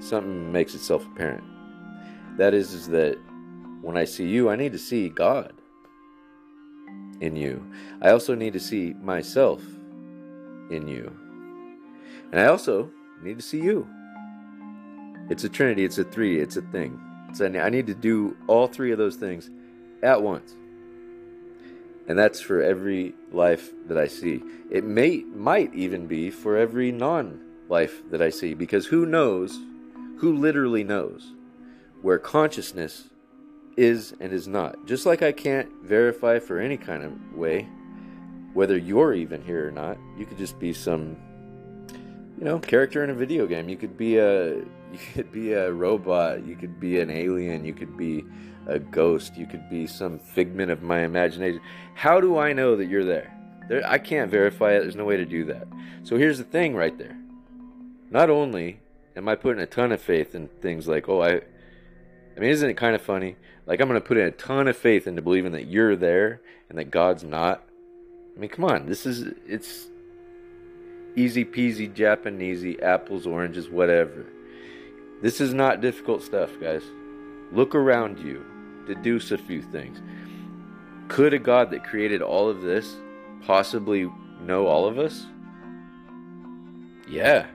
[0.00, 1.44] something makes itself apparent.
[2.36, 3.18] That is is that
[3.80, 5.52] when I see you, I need to see God
[7.22, 7.64] in you.
[8.02, 9.62] I also need to see myself
[10.70, 11.16] in you.
[12.32, 12.90] And I also
[13.22, 13.88] need to see you.
[15.30, 17.00] It's a trinity, it's a three, it's a thing.
[17.40, 19.50] A, I need to do all three of those things
[20.02, 20.52] at once.
[22.08, 24.42] And that's for every life that I see.
[24.70, 29.60] It may might even be for every non-life that I see because who knows,
[30.18, 31.32] who literally knows
[32.02, 33.04] where consciousness
[33.76, 34.86] is and is not.
[34.86, 37.68] Just like I can't verify for any kind of way
[38.54, 39.98] whether you're even here or not.
[40.18, 41.16] You could just be some
[42.38, 43.68] you know, character in a video game.
[43.68, 44.56] You could be a
[44.92, 48.24] you could be a robot, you could be an alien, you could be
[48.66, 51.60] a ghost, you could be some figment of my imagination.
[51.94, 53.32] How do I know that you're there?
[53.68, 53.86] there?
[53.86, 54.80] I can't verify it.
[54.80, 55.66] There's no way to do that.
[56.02, 57.16] So here's the thing right there.
[58.10, 58.80] Not only
[59.16, 61.40] am I putting a ton of faith in things like, oh, I,
[62.36, 63.36] I mean, isn't it kind of funny?
[63.66, 66.40] Like, I'm going to put in a ton of faith into believing that you're there
[66.68, 67.62] and that God's not.
[68.36, 68.86] I mean, come on.
[68.86, 69.88] This is, it's
[71.14, 74.26] easy peasy, Japanesey, apples, oranges, whatever.
[75.20, 76.82] This is not difficult stuff, guys.
[77.52, 78.44] Look around you
[78.86, 80.00] deduce a few things.
[81.08, 82.96] Could a God that created all of this
[83.46, 85.26] possibly know all of us?
[87.08, 87.46] Yeah.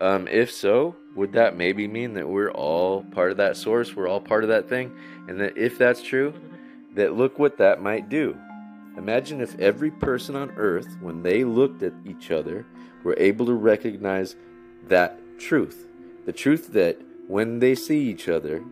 [0.00, 3.96] Um, if so, would that maybe mean that we're all part of that source?
[3.96, 4.94] We're all part of that thing?
[5.28, 6.34] And that if that's true,
[6.94, 8.36] that look what that might do.
[8.96, 12.66] Imagine if every person on earth, when they looked at each other,
[13.02, 14.36] were able to recognize
[14.88, 15.86] that truth.
[16.24, 18.62] The truth that when they see each other,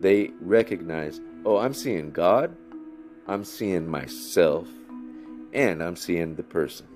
[0.00, 2.56] they recognize, oh, I'm seeing God,
[3.26, 4.68] I'm seeing myself,
[5.52, 6.86] and I'm seeing the person.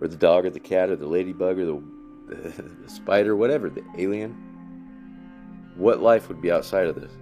[0.00, 1.82] Or the dog, or the cat, or the ladybug, or the,
[2.30, 4.46] the, the spider, whatever, the alien.
[5.76, 7.12] What life would be outside of this?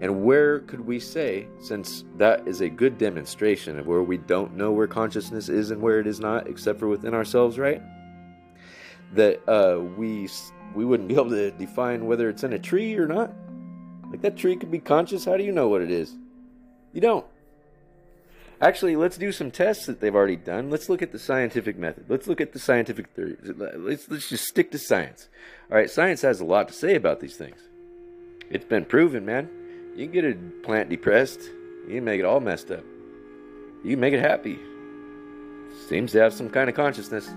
[0.00, 4.56] And where could we say, since that is a good demonstration of where we don't
[4.56, 7.80] know where consciousness is and where it is not, except for within ourselves, right?
[9.14, 10.28] That uh, we
[10.74, 13.32] we wouldn't be able to define whether it's in a tree or not.
[14.10, 15.24] Like that tree could be conscious.
[15.24, 16.16] How do you know what it is?
[16.92, 17.26] You don't.
[18.60, 20.70] Actually, let's do some tests that they've already done.
[20.70, 22.06] Let's look at the scientific method.
[22.08, 23.36] Let's look at the scientific theory.
[23.42, 25.28] Let's, let's just stick to science.
[25.70, 27.58] All right, science has a lot to say about these things.
[28.50, 29.48] It's been proven, man.
[29.96, 30.34] You can get a
[30.64, 31.40] plant depressed,
[31.86, 32.84] you can make it all messed up.
[33.82, 34.58] You can make it happy.
[35.88, 37.28] Seems to have some kind of consciousness.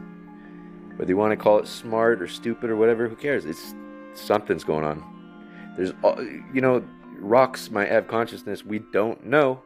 [0.96, 3.46] Whether you want to call it smart or stupid or whatever, who cares?
[3.46, 3.76] It's
[4.16, 5.04] something's going on.
[5.76, 5.92] There's,
[6.54, 6.84] you know,
[7.20, 8.66] rocks might have consciousness.
[8.66, 9.62] We don't know.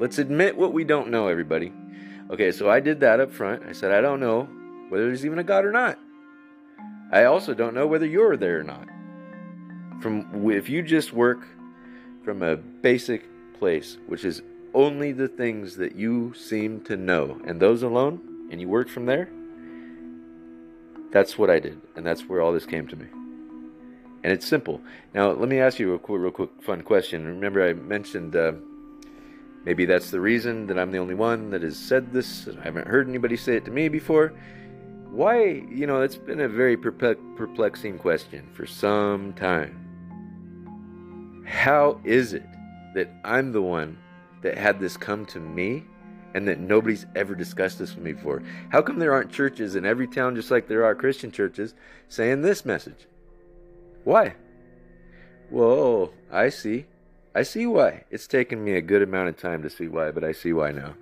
[0.00, 1.74] Let's admit what we don't know, everybody.
[2.30, 3.64] Okay, so I did that up front.
[3.68, 4.48] I said, I don't know
[4.88, 5.98] whether there's even a God or not.
[7.12, 8.88] I also don't know whether you're there or not.
[10.00, 11.46] From if you just work
[12.24, 13.26] from a basic
[13.58, 14.40] place, which is
[14.72, 19.04] only the things that you seem to know, and those alone, and you work from
[19.04, 19.28] there,
[21.12, 23.06] that's what I did, and that's where all this came to me.
[24.24, 24.80] And it's simple.
[25.12, 27.26] Now, let me ask you a quick, real quick, fun question.
[27.26, 28.52] Remember, I mentioned uh,
[29.64, 32.48] maybe that's the reason that I'm the only one that has said this.
[32.48, 34.32] I haven't heard anybody say it to me before.
[35.10, 39.86] Why, you know, it's been a very perplexing question for some time.
[41.46, 42.46] How is it
[42.94, 43.98] that I'm the one
[44.42, 45.84] that had this come to me
[46.32, 48.42] and that nobody's ever discussed this with me before?
[48.68, 51.74] How come there aren't churches in every town, just like there are Christian churches,
[52.06, 53.08] saying this message?
[54.04, 54.34] Why?
[55.50, 56.86] Whoa, I see.
[57.34, 58.04] I see why.
[58.10, 60.72] It's taken me a good amount of time to see why, but I see why
[60.72, 60.94] now.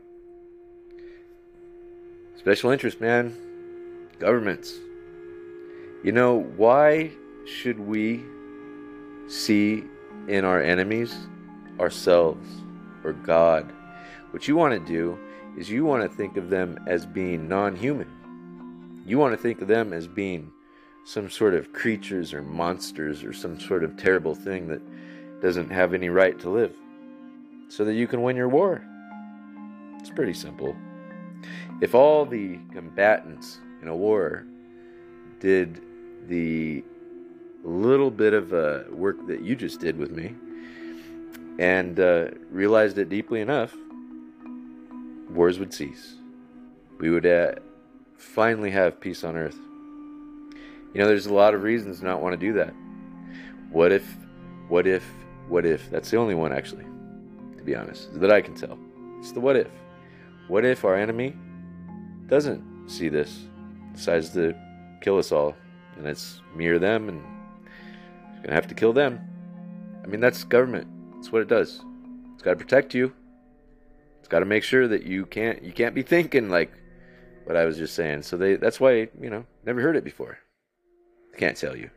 [2.37, 3.35] Special interest, man.
[4.19, 4.75] Governments.
[6.05, 7.11] You know, why
[7.47, 8.23] should we
[9.27, 9.85] see
[10.29, 11.17] in our enemies
[11.81, 12.47] ourselves
[13.05, 13.73] or God?
[14.31, 15.19] What you want to do
[15.57, 18.09] is you want to think of them as being non human.
[19.07, 20.53] You want to think of them as being
[21.05, 24.83] some sort of creatures or monsters or some sort of terrible thing that
[25.41, 26.75] doesn't have any right to live
[27.69, 28.83] so that you can win your war.
[30.01, 30.77] It's pretty simple.
[31.81, 34.45] If all the combatants in a war
[35.39, 35.81] did
[36.27, 36.83] the
[37.63, 40.35] little bit of uh, work that you just did with me
[41.59, 43.75] and uh, realized it deeply enough,
[45.31, 46.17] wars would cease.
[46.99, 47.53] We would uh,
[48.17, 49.59] finally have peace on earth.
[50.95, 52.73] You know, there's a lot of reasons not want to do that.
[53.71, 54.17] What if,
[54.69, 55.05] what if,
[55.49, 55.91] what if?
[55.91, 56.85] That's the only one, actually,
[57.57, 58.79] to be honest, that I can tell.
[59.19, 59.71] It's the what if.
[60.49, 61.35] What if our enemy
[62.27, 63.47] doesn't see this,
[63.93, 64.55] decides to
[65.01, 65.55] kill us all,
[65.97, 67.23] and it's me or them, and
[68.33, 69.21] it's gonna have to kill them?
[70.03, 70.87] I mean, that's government.
[71.15, 71.83] That's what it does.
[72.35, 73.13] It's got to protect you.
[74.21, 76.73] It's got to make sure that you can't you can't be thinking like
[77.45, 78.23] what I was just saying.
[78.23, 80.39] So they that's why you know never heard it before.
[81.37, 81.91] Can't tell you.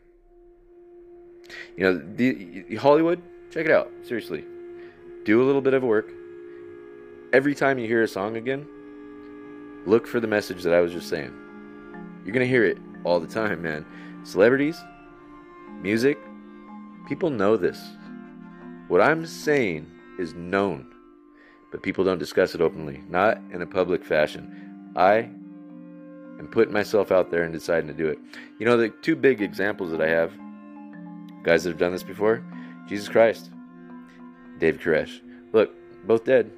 [1.78, 3.22] You know, the, Hollywood,
[3.52, 3.92] check it out.
[4.04, 4.46] Seriously.
[5.26, 6.10] Do a little bit of work.
[7.34, 8.68] Every time you hear a song again,
[9.86, 11.34] look for the message that I was just saying.
[12.24, 13.86] You're going to hear it all the time, man.
[14.24, 14.80] Celebrities,
[15.82, 16.18] music,
[17.08, 17.80] people know this.
[18.88, 19.88] What I'm saying
[20.20, 20.94] is known,
[21.72, 24.92] but people don't discuss it openly, not in a public fashion.
[24.96, 25.30] I
[26.40, 28.20] am putting myself out there and deciding to do it.
[28.60, 30.32] You know, the two big examples that I have,
[31.44, 32.44] guys that have done this before,
[32.92, 33.50] Jesus Christ,
[34.60, 35.22] Dave Koresh.
[35.54, 35.74] Look,
[36.06, 36.52] both dead.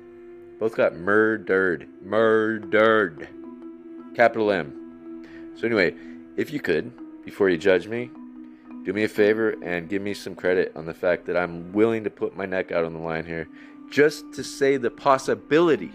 [0.60, 1.88] Both got murdered.
[2.02, 3.30] Murdered.
[4.16, 5.54] Capital M.
[5.56, 5.94] So, anyway,
[6.36, 6.92] if you could,
[7.24, 8.10] before you judge me,
[8.84, 12.04] do me a favor and give me some credit on the fact that I'm willing
[12.04, 13.48] to put my neck out on the line here
[13.92, 15.92] just to say the possibility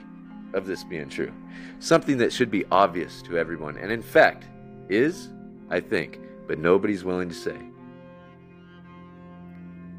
[0.55, 1.33] of this being true.
[1.81, 4.47] Something that should be obvious to everyone, and in fact,
[4.89, 5.31] is,
[5.69, 7.59] I think, but nobody's willing to say.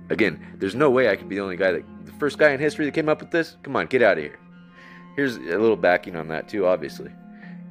[0.10, 2.60] Again, there's no way I could be the only guy that, the first guy in
[2.60, 3.58] history that came up with this.
[3.64, 4.40] Come on, get out of here.
[5.16, 7.12] Here's a little backing on that, too, obviously.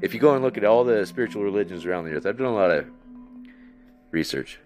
[0.00, 2.46] If you go and look at all the spiritual religions around the earth, I've done
[2.46, 2.86] a lot of
[4.10, 4.60] research.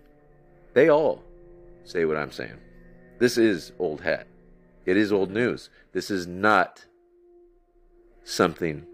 [0.75, 1.23] They all
[1.85, 2.59] say what I'm saying.
[3.19, 4.27] This is old hat.
[4.85, 5.71] It is old news.
[5.93, 6.85] This is not
[8.25, 8.85] something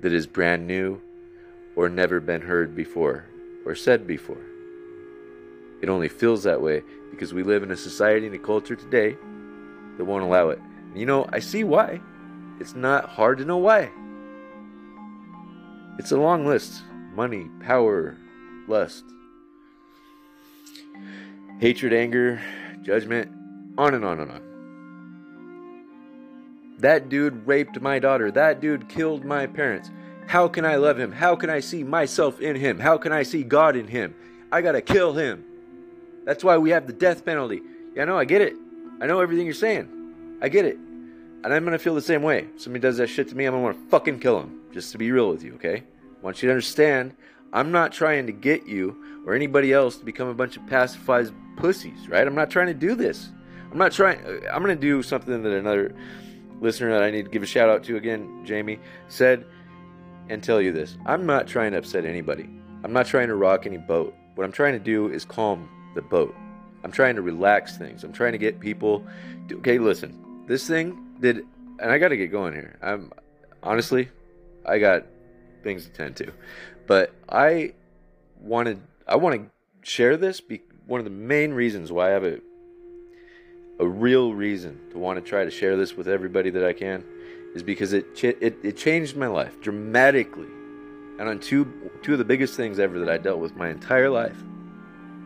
[0.00, 1.00] that is brand new
[1.76, 3.26] or never been heard before
[3.64, 4.40] or said before.
[5.82, 9.16] It only feels that way because we live in a society and a culture today
[9.96, 10.60] that won't allow it.
[10.94, 12.00] you know, I see why.
[12.58, 13.90] It's not hard to know why.
[15.98, 16.82] It's a long list
[17.14, 18.16] money, power,
[18.68, 19.04] lust,
[21.58, 22.40] hatred, anger,
[22.82, 23.30] judgment,
[23.76, 24.42] on and on and on.
[26.78, 28.30] That dude raped my daughter.
[28.30, 29.90] That dude killed my parents.
[30.26, 31.12] How can I love him?
[31.12, 32.78] How can I see myself in him?
[32.78, 34.14] How can I see God in him?
[34.50, 35.44] I gotta kill him.
[36.30, 37.60] That's why we have the death penalty.
[37.96, 38.54] Yeah, know, I get it.
[39.00, 40.38] I know everything you're saying.
[40.40, 40.76] I get it.
[40.76, 42.46] And I'm gonna feel the same way.
[42.54, 44.60] If somebody does that shit to me, I'm gonna wanna fucking kill him.
[44.72, 45.78] Just to be real with you, okay?
[45.78, 47.16] I want you to understand,
[47.52, 51.32] I'm not trying to get you or anybody else to become a bunch of pacified
[51.56, 52.24] pussies, right?
[52.24, 53.30] I'm not trying to do this.
[53.72, 54.24] I'm not trying.
[54.24, 55.96] Uh, I'm gonna do something that another
[56.60, 58.78] listener that I need to give a shout out to again, Jamie,
[59.08, 59.44] said
[60.28, 60.96] and tell you this.
[61.06, 62.48] I'm not trying to upset anybody.
[62.84, 64.14] I'm not trying to rock any boat.
[64.36, 66.34] What I'm trying to do is calm the boat.
[66.82, 68.04] I'm trying to relax things.
[68.04, 69.04] I'm trying to get people
[69.48, 70.44] to, okay, listen.
[70.46, 71.44] This thing did
[71.78, 72.78] and I got to get going here.
[72.82, 73.12] I'm
[73.62, 74.08] honestly
[74.66, 75.06] I got
[75.62, 76.32] things to tend to.
[76.86, 77.74] But I
[78.40, 79.50] wanted I want to
[79.88, 80.40] share this.
[80.40, 82.40] Be one of the main reasons why I have a
[83.78, 87.02] a real reason to want to try to share this with everybody that I can
[87.54, 90.48] is because it ch- it, it changed my life dramatically,
[91.18, 94.10] and on two two of the biggest things ever that I dealt with my entire
[94.10, 94.36] life,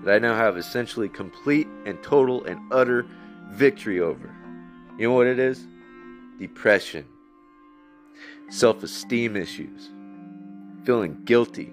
[0.05, 3.07] that I now have essentially complete and total and utter
[3.51, 4.35] victory over.
[4.99, 5.67] You know what it is?
[6.39, 7.07] Depression,
[8.51, 9.91] self esteem issues,
[10.85, 11.73] feeling guilty,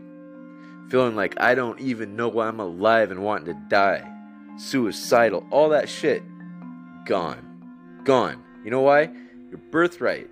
[0.89, 4.09] feeling like I don't even know why I'm alive and wanting to die,
[4.57, 6.23] suicidal, all that shit
[7.05, 8.01] gone.
[8.03, 8.43] Gone.
[8.63, 9.11] You know why?
[9.49, 10.29] Your birthright.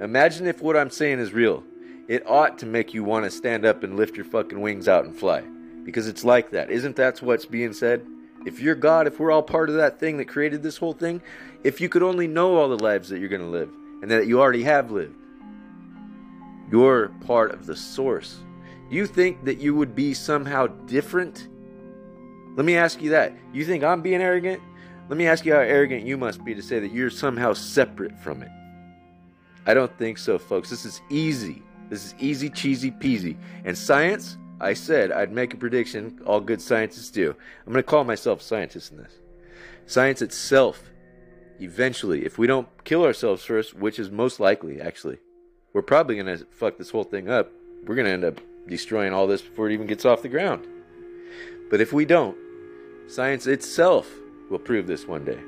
[0.00, 1.64] Imagine if what I'm saying is real.
[2.08, 5.04] It ought to make you want to stand up and lift your fucking wings out
[5.04, 5.42] and fly.
[5.84, 6.70] Because it's like that.
[6.70, 8.06] Isn't that what's being said?
[8.46, 11.22] If you're God, if we're all part of that thing that created this whole thing,
[11.62, 13.70] if you could only know all the lives that you're going to live
[14.02, 15.16] and that you already have lived,
[16.70, 18.38] you're part of the source.
[18.90, 21.48] You think that you would be somehow different?
[22.56, 23.32] Let me ask you that.
[23.52, 24.60] You think I'm being arrogant?
[25.08, 28.18] Let me ask you how arrogant you must be to say that you're somehow separate
[28.18, 28.50] from it.
[29.66, 30.70] I don't think so, folks.
[30.70, 31.62] This is easy.
[31.88, 33.36] This is easy, cheesy peasy.
[33.64, 37.36] And science, I said I'd make a prediction, all good scientists do.
[37.66, 39.12] I'm going to call myself a scientist in this.
[39.84, 40.90] Science itself,
[41.60, 45.18] eventually, if we don't kill ourselves first, which is most likely, actually,
[45.74, 47.52] we're probably going to fuck this whole thing up.
[47.84, 50.66] We're going to end up destroying all this before it even gets off the ground.
[51.70, 52.36] But if we don't,
[53.06, 54.10] science itself
[54.48, 55.40] will prove this one day.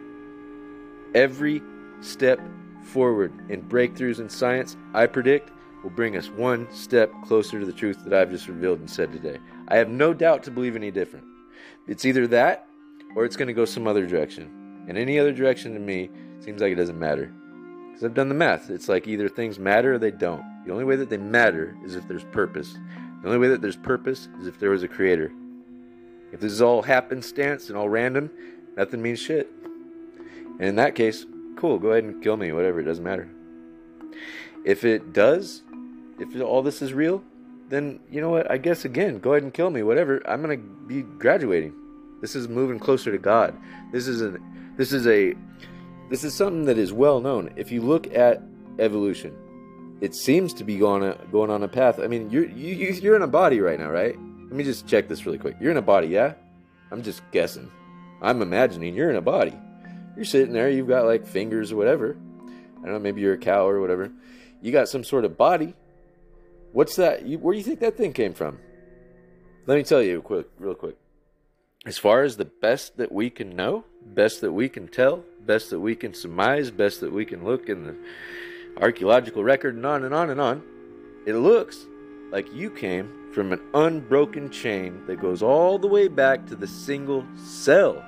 [1.14, 1.62] Every
[2.02, 2.38] step
[2.82, 5.52] forward in breakthroughs in science, I predict,
[5.87, 9.12] will bring us one step closer to the truth that I've just revealed and said
[9.12, 9.39] today.
[9.68, 11.24] I have no doubt to believe any different.
[11.87, 12.66] It's either that
[13.14, 14.84] or it's going to go some other direction.
[14.89, 16.11] And any other direction to me
[16.41, 17.32] seems like it doesn't matter.
[17.87, 18.68] Because I've done the math.
[18.68, 20.43] It's like either things matter or they don't.
[20.66, 22.76] The only way that they matter is if there's purpose.
[23.22, 25.30] The only way that there's purpose is if there was a creator.
[26.32, 28.28] If this is all happenstance and all random,
[28.76, 29.53] nothing means shit.
[30.59, 33.30] And in that case, cool, go ahead and kill me, whatever, it doesn't matter.
[34.64, 35.62] If it does,
[36.18, 37.22] if all this is real,
[37.68, 38.50] then you know what?
[38.50, 40.22] I guess again, go ahead and kill me, whatever.
[40.28, 41.74] I'm gonna be graduating.
[42.20, 43.56] This is moving closer to God.
[43.92, 44.38] This is a,
[44.76, 45.34] this is a,
[46.08, 47.52] this is something that is well known.
[47.56, 48.42] If you look at
[48.78, 49.36] evolution,
[50.00, 51.98] it seems to be going a, going on a path.
[51.98, 54.16] I mean, you're you, you're in a body right now, right?
[54.16, 55.56] Let me just check this really quick.
[55.60, 56.34] You're in a body, yeah?
[56.90, 57.70] I'm just guessing.
[58.22, 59.54] I'm imagining you're in a body.
[60.14, 62.16] You're sitting there, you've got like fingers or whatever.
[62.78, 64.10] I don't know, maybe you're a cow or whatever.
[64.62, 65.74] You got some sort of body.
[66.76, 67.24] What's that?
[67.24, 68.58] You, where do you think that thing came from?
[69.64, 70.96] Let me tell you quick, real quick.
[71.86, 75.70] As far as the best that we can know, best that we can tell, best
[75.70, 77.96] that we can surmise, best that we can look in the
[78.78, 80.62] archaeological record, and on and on and on,
[81.26, 81.86] it looks
[82.30, 86.66] like you came from an unbroken chain that goes all the way back to the
[86.66, 88.04] single cell.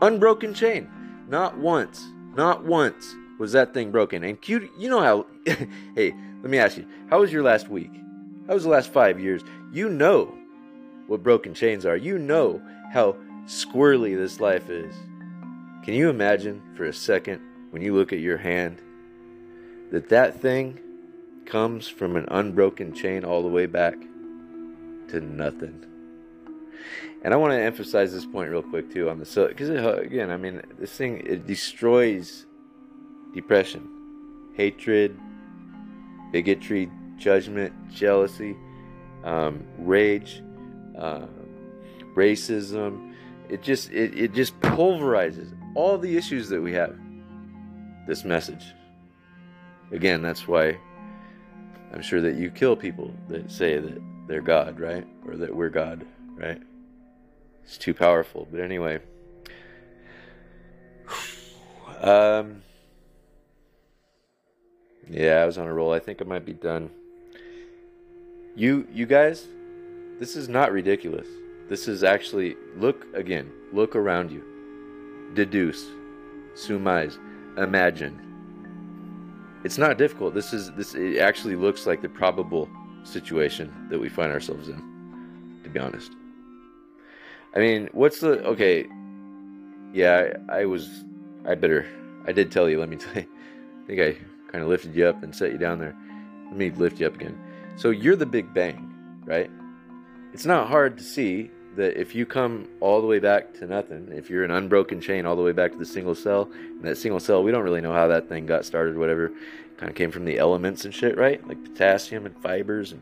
[0.00, 0.90] Unbroken chain.
[1.28, 4.24] Not once, not once was that thing broken.
[4.24, 5.26] And cute, you know how.
[5.94, 7.92] hey, let me ask you, how was your last week?
[8.46, 9.42] How was the last five years?
[9.72, 10.34] You know
[11.06, 11.96] what broken chains are.
[11.96, 12.60] You know
[12.92, 13.16] how
[13.46, 14.94] squirrely this life is.
[15.84, 17.40] Can you imagine for a second
[17.70, 18.80] when you look at your hand
[19.90, 20.78] that that thing
[21.46, 23.94] comes from an unbroken chain all the way back
[25.08, 25.84] to nothing.
[27.24, 30.30] And I want to emphasize this point real quick too on the so because again,
[30.30, 32.46] I mean, this thing it destroys
[33.34, 33.88] depression,
[34.56, 35.16] hatred,
[36.32, 38.56] bigotry, judgment, jealousy,
[39.22, 40.42] um, rage,
[40.98, 41.26] uh,
[42.14, 43.14] racism.
[43.48, 46.96] It just it, it just pulverizes all the issues that we have.
[48.06, 48.74] This message.
[49.92, 50.78] Again, that's why
[51.92, 55.06] I'm sure that you kill people that say that they're God, right?
[55.26, 56.04] Or that we're God,
[56.34, 56.60] right?
[57.62, 58.48] It's too powerful.
[58.50, 59.00] But anyway.
[62.00, 62.62] Um
[65.08, 65.92] Yeah, I was on a roll.
[65.92, 66.90] I think I might be done.
[68.54, 69.46] You you guys,
[70.18, 71.26] this is not ridiculous.
[71.68, 74.42] This is actually look again, look around you.
[75.34, 75.86] Deduce,
[76.54, 77.18] surmise,
[77.56, 78.32] imagine
[79.64, 80.34] it's not difficult.
[80.34, 82.68] This is this it actually looks like the probable
[83.04, 86.12] situation that we find ourselves in, to be honest.
[87.54, 88.86] I mean, what's the okay?
[89.92, 91.04] Yeah, I, I was.
[91.46, 91.86] I better.
[92.26, 92.80] I did tell you.
[92.80, 93.28] Let me tell you.
[93.84, 94.16] I think I
[94.52, 95.96] kind of lifted you up and set you down there.
[96.46, 97.38] Let me lift you up again.
[97.76, 98.92] So you're the Big Bang,
[99.24, 99.50] right?
[100.32, 104.08] It's not hard to see that if you come all the way back to nothing,
[104.12, 106.98] if you're an unbroken chain all the way back to the single cell, and that
[106.98, 109.32] single cell, we don't really know how that thing got started, whatever,
[109.78, 111.46] kind of came from the elements and shit, right?
[111.48, 113.00] Like potassium and fibers and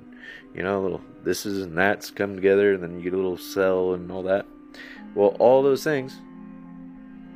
[0.55, 3.39] You know, little this is and that's come together, and then you get a little
[3.39, 4.47] cell and all that.
[5.15, 6.19] Well, all those things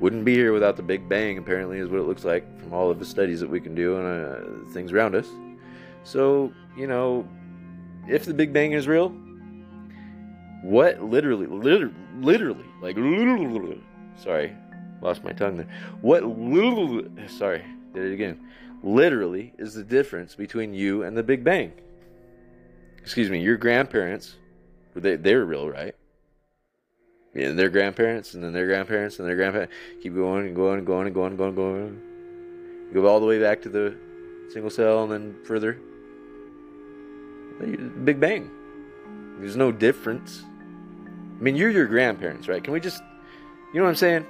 [0.01, 1.39] wouldn't be here without the Big Bang.
[1.39, 3.97] Apparently, is what it looks like from all of the studies that we can do
[3.97, 5.29] and uh, things around us.
[6.03, 7.27] So, you know,
[8.09, 9.11] if the Big Bang is real,
[10.63, 13.81] what literally, literally, literally, like, literally,
[14.17, 14.55] sorry,
[15.01, 15.69] lost my tongue there.
[16.01, 18.41] What literally, sorry, did it again.
[18.83, 21.73] Literally is the difference between you and the Big Bang.
[22.99, 24.37] Excuse me, your grandparents,
[24.95, 25.95] they, they're real, right?
[27.35, 29.73] Yeah, their grandparents, and then their grandparents, and their grandparents.
[30.03, 32.01] Keep going and going and going and going and going and going.
[32.93, 33.97] Go all the way back to the
[34.53, 35.79] single cell and then further.
[38.05, 38.51] Big Bang.
[39.39, 40.45] There's no difference.
[40.45, 42.63] I mean, you're your grandparents, right?
[42.63, 43.03] Can we just,
[43.73, 44.27] you know what I'm saying?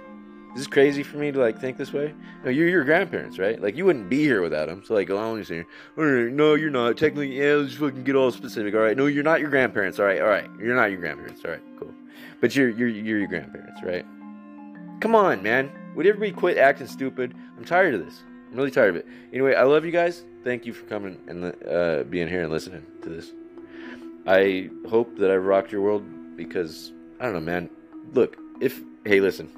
[0.55, 2.14] Is this crazy for me to like think this way?
[2.44, 3.61] No, you're your grandparents, right?
[3.61, 4.82] Like you wouldn't be here without them.
[4.84, 6.96] So like, I'm saying, no, you're not.
[6.96, 8.72] Technically, yeah, let's fucking get all specific.
[8.74, 9.98] All right, no, you're not your grandparents.
[9.98, 11.44] All right, all right, you're not your grandparents.
[11.44, 11.92] All right, cool.
[12.40, 14.04] But you're you're you're your grandparents, right?
[15.00, 15.70] Come on, man.
[15.94, 17.34] Would everybody quit acting stupid?
[17.56, 18.22] I'm tired of this.
[18.50, 19.06] I'm really tired of it.
[19.32, 20.24] Anyway, I love you guys.
[20.42, 23.32] Thank you for coming and uh, being here and listening to this.
[24.26, 26.04] I hope that I've rocked your world
[26.36, 27.70] because I don't know, man.
[28.12, 29.50] Look, if hey, listen,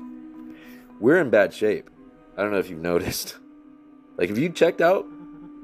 [1.00, 1.90] we're in bad shape.
[2.36, 3.36] I don't know if you've noticed.
[4.18, 5.07] Like, have you checked out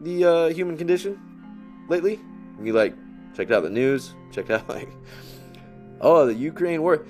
[0.04, 1.18] the uh, human condition
[1.88, 2.20] lately?
[2.58, 2.94] Have you like
[3.34, 4.14] checked out the news?
[4.30, 4.90] Checked out like,
[6.02, 7.04] oh, the Ukraine war,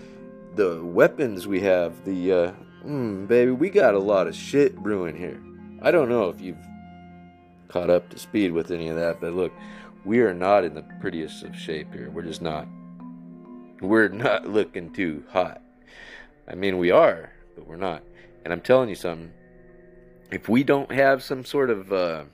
[0.55, 2.53] the weapons we have, the uh,
[2.85, 5.41] mm, baby, we got a lot of shit brewing here.
[5.81, 6.65] I don't know if you've
[7.69, 9.53] caught up to speed with any of that, but look,
[10.05, 12.11] we are not in the prettiest of shape here.
[12.11, 12.69] We're just not.
[13.81, 15.63] We're not looking too hot.
[16.47, 18.03] I mean, we are, but we're not.
[18.45, 19.33] And I'm telling you something.
[20.31, 22.25] If we don't have some sort of, uh,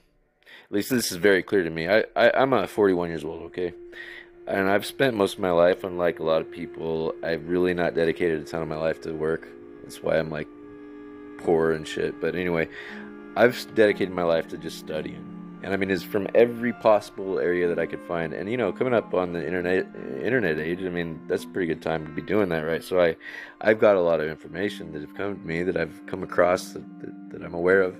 [0.46, 1.88] at least this is very clear to me.
[1.88, 3.74] I, I I'm a 41 years old, okay,
[4.48, 7.94] and I've spent most of my life, unlike a lot of people, I've really not
[7.94, 9.48] dedicated a ton of my life to work.
[9.82, 10.48] That's why I'm like
[11.38, 12.20] poor and shit.
[12.20, 12.68] But anyway,
[13.36, 17.66] I've dedicated my life to just studying and I mean, it's from every possible area
[17.68, 18.32] that I could find.
[18.32, 19.86] And you know, coming up on the internet
[20.22, 22.82] internet age, I mean, that's a pretty good time to be doing that, right?
[22.82, 23.16] So I,
[23.60, 26.72] I've got a lot of information that have come to me that I've come across
[26.72, 27.96] that, that, that I'm aware of,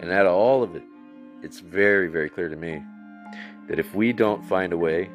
[0.00, 0.84] and out of all of it,
[1.42, 2.82] it's very, very clear to me
[3.68, 5.10] that if we don't find a way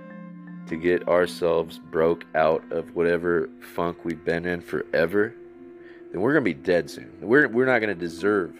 [0.69, 5.33] to get ourselves broke out of whatever funk we've been in forever,
[6.11, 7.11] then we're gonna be dead soon.
[7.21, 8.55] We're we're not gonna deserve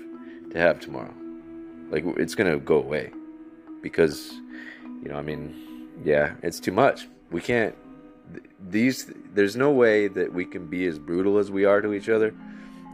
[0.51, 1.13] to have tomorrow.
[1.89, 3.11] Like it's gonna go away
[3.81, 4.33] because
[5.01, 7.07] you know, I mean, yeah, it's too much.
[7.31, 7.75] We can't.
[8.69, 12.09] These there's no way that we can be as brutal as we are to each
[12.09, 12.33] other,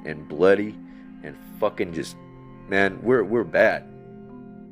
[0.05, 0.75] and bloody,
[1.23, 2.15] and fucking just,
[2.69, 3.85] man, we're we're bad.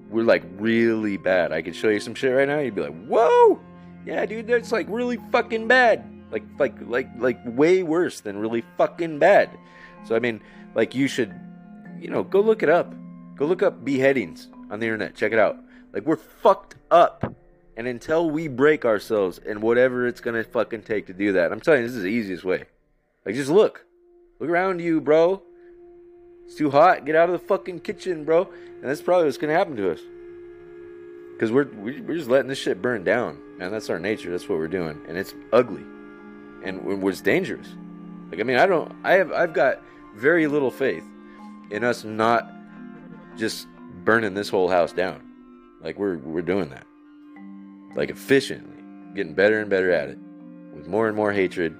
[0.09, 1.51] We're like really bad.
[1.51, 2.59] I could show you some shit right now.
[2.59, 3.59] You'd be like, whoa,
[4.05, 6.03] yeah, dude, that's like really fucking bad.
[6.31, 9.49] Like like like like way worse than really fucking bad.
[10.05, 10.41] So I mean,
[10.75, 11.33] like you should,
[11.99, 12.93] you know, go look it up
[13.35, 15.15] Go look up beheadings on the internet.
[15.15, 15.57] Check it out.
[15.91, 17.35] Like we're fucked up.
[17.75, 21.59] And until we break ourselves and whatever it's gonna fucking take to do that, I'm
[21.59, 22.65] telling you, this is the easiest way.
[23.25, 23.85] Like just look.
[24.39, 25.41] Look around you, bro.
[26.45, 27.05] It's too hot.
[27.05, 28.43] Get out of the fucking kitchen, bro.
[28.43, 29.99] And that's probably what's gonna happen to us.
[31.39, 33.71] Cause we're we're just letting this shit burn down, man.
[33.71, 34.29] That's our nature.
[34.29, 35.83] That's what we're doing, and it's ugly,
[36.63, 37.67] and it was dangerous.
[38.29, 38.91] Like I mean, I don't.
[39.03, 39.31] I have.
[39.31, 39.81] I've got
[40.15, 41.03] very little faith
[41.71, 42.51] in us not
[43.37, 43.67] just
[44.03, 45.21] burning this whole house down.
[45.81, 46.85] Like we're we're doing that.
[47.95, 48.83] Like efficiently,
[49.15, 50.17] getting better and better at it.
[50.75, 51.77] With more and more hatred,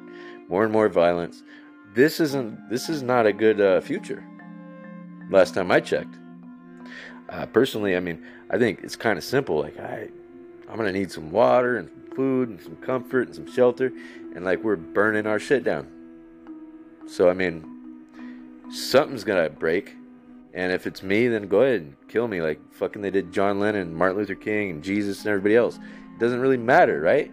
[0.48, 1.44] more and more violence.
[1.96, 4.24] This isn't this is not a good uh, future.
[5.30, 6.16] Last time I checked.
[7.30, 9.60] Uh, personally, I mean, I think it's kind of simple.
[9.60, 10.10] Like I,
[10.74, 13.94] I'm gonna need some water and some food and some comfort and some shelter,
[14.36, 15.88] and like we're burning our shit down.
[17.06, 17.64] So I mean,
[18.72, 19.96] something's gonna break
[20.54, 23.60] and if it's me, then go ahead and kill me like fucking they did John
[23.60, 25.78] Lennon, Martin Luther King, and Jesus and everybody else.
[25.78, 27.32] It doesn't really matter, right?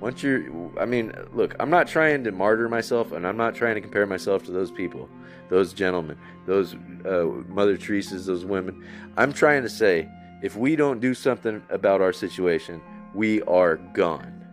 [0.00, 0.44] Once you're,
[0.80, 4.06] I mean, look, I'm not trying to martyr myself, and I'm not trying to compare
[4.06, 5.08] myself to those people,
[5.48, 8.84] those gentlemen, those uh, Mother Teresa's, those women.
[9.16, 10.08] I'm trying to say,
[10.42, 12.82] if we don't do something about our situation,
[13.14, 14.44] we are gone.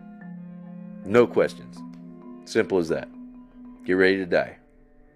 [1.03, 1.77] No questions.
[2.45, 3.09] Simple as that.
[3.85, 4.57] Get ready to die.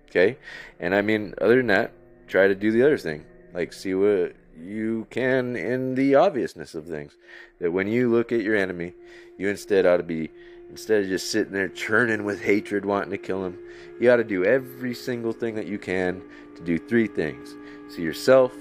[0.09, 0.37] Okay?
[0.79, 1.91] And I mean, other than that,
[2.27, 3.23] try to do the other thing.
[3.53, 7.15] Like see what you can in the obviousness of things.
[7.59, 8.93] That when you look at your enemy,
[9.37, 10.31] you instead ought to be
[10.71, 13.59] instead of just sitting there churning with hatred, wanting to kill him,
[13.99, 16.23] you ought to do every single thing that you can
[16.55, 17.55] to do three things.
[17.93, 18.53] See yourself,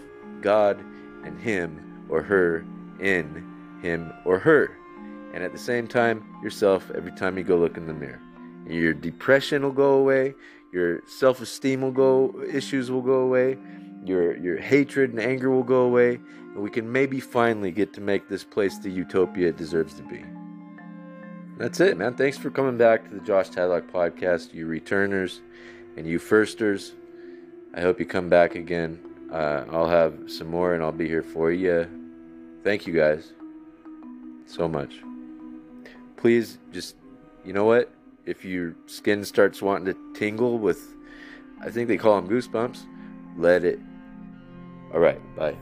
[0.42, 0.78] God,
[1.24, 2.64] and him or her
[3.00, 3.24] in
[3.82, 4.76] him or her.
[5.32, 8.20] and at the same time, yourself every time you go look in the mirror.
[8.68, 10.34] Your depression will go away,
[10.72, 13.58] your self-esteem will go issues will go away,
[14.04, 16.20] your your hatred and anger will go away,
[16.54, 20.02] and we can maybe finally get to make this place the utopia it deserves to
[20.02, 20.24] be.
[21.58, 22.14] That's it, man.
[22.14, 25.40] Thanks for coming back to the Josh Tadlock podcast, you returners
[25.96, 26.92] and you firsters.
[27.74, 29.00] I hope you come back again.
[29.30, 31.88] Uh, I'll have some more and I'll be here for you.
[32.64, 33.32] Thank you guys
[34.46, 34.94] so much.
[36.16, 36.94] Please just,
[37.44, 37.92] you know what?
[38.24, 40.80] If your skin starts wanting to tingle with,
[41.60, 42.78] I think they call them goosebumps,
[43.36, 43.80] let it.
[44.94, 45.56] All right, bye.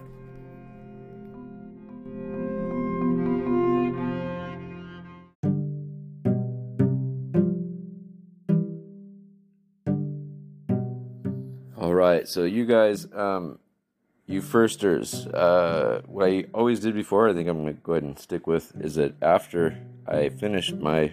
[11.78, 13.58] All right, so you guys, um,
[14.30, 18.18] you firsters, uh, what I always did before, I think I'm gonna go ahead and
[18.18, 19.76] stick with, is that after
[20.06, 21.12] I finished my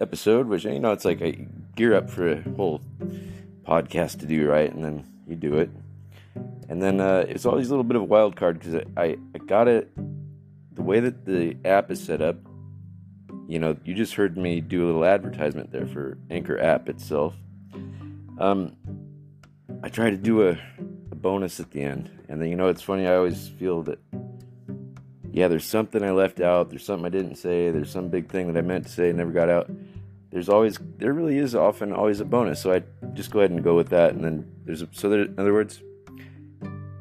[0.00, 1.46] episode, which you know, it's like I
[1.76, 2.80] gear up for a whole
[3.64, 4.72] podcast to do, right?
[4.72, 5.70] And then you do it,
[6.68, 9.38] and then uh, it's always a little bit of a wild card because I I
[9.38, 9.88] got it
[10.74, 12.36] the way that the app is set up.
[13.46, 17.34] You know, you just heard me do a little advertisement there for Anchor app itself.
[18.38, 18.76] Um,
[19.82, 20.58] I try to do a,
[21.20, 22.10] bonus at the end.
[22.28, 23.98] And then, you know, it's funny, I always feel that,
[25.30, 28.52] yeah, there's something I left out, there's something I didn't say, there's some big thing
[28.52, 29.70] that I meant to say and never got out.
[30.30, 32.60] There's always, there really is often always a bonus.
[32.60, 32.82] So I
[33.14, 34.14] just go ahead and go with that.
[34.14, 35.82] And then there's, a, so there, in other words,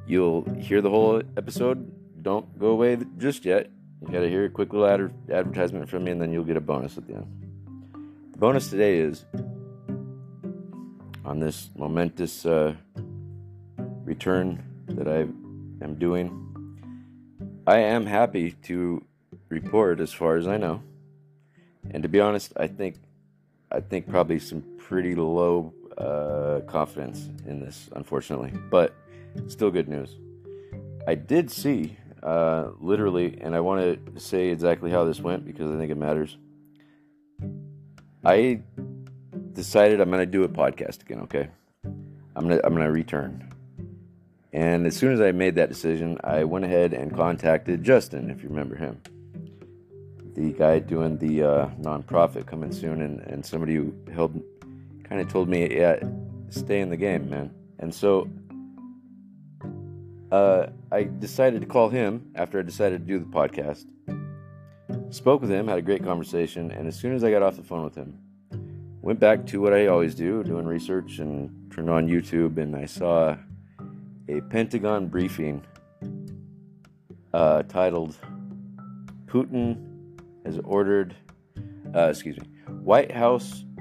[0.06, 1.92] you'll hear the whole episode.
[2.22, 3.70] Don't go away just yet.
[4.02, 6.56] You got to hear a quick little ad- advertisement from me, and then you'll get
[6.56, 7.28] a bonus at the end.
[8.32, 9.26] The bonus today is
[11.26, 12.76] on this momentous uh,
[14.08, 15.20] return that I
[15.84, 16.32] am doing.
[17.68, 19.04] I am happy to
[19.50, 20.82] report, as far as I know,
[21.92, 22.96] and to be honest, I think
[23.70, 28.96] I think probably some pretty low uh, confidence in this, unfortunately, but
[29.48, 30.16] still good news.
[31.06, 33.82] I did see, uh, literally, and I want
[34.16, 36.38] to say exactly how this went because I think it matters.
[38.24, 38.62] I
[39.52, 41.50] decided I'm going to do a podcast again, okay?
[42.38, 43.52] I'm to I'm to return.
[44.54, 48.42] And as soon as I made that decision, I went ahead and contacted Justin, if
[48.42, 49.02] you remember him.
[50.36, 54.42] The guy doing the uh, nonprofit coming soon, and, and somebody who held
[55.04, 56.00] kind of told me, yeah,
[56.50, 57.52] stay in the game, man.
[57.80, 58.30] And so
[60.32, 63.86] uh, I decided to call him after I decided to do the podcast.
[65.10, 67.64] Spoke with him, had a great conversation, and as soon as I got off the
[67.64, 68.18] phone with him,
[69.02, 72.86] went back to what I always do, doing research, and turned on YouTube, and I
[72.86, 73.38] saw
[74.30, 75.64] a Pentagon briefing
[77.34, 78.16] uh, titled
[79.26, 81.16] "Putin has ordered."
[81.96, 83.66] Uh, excuse me, White House.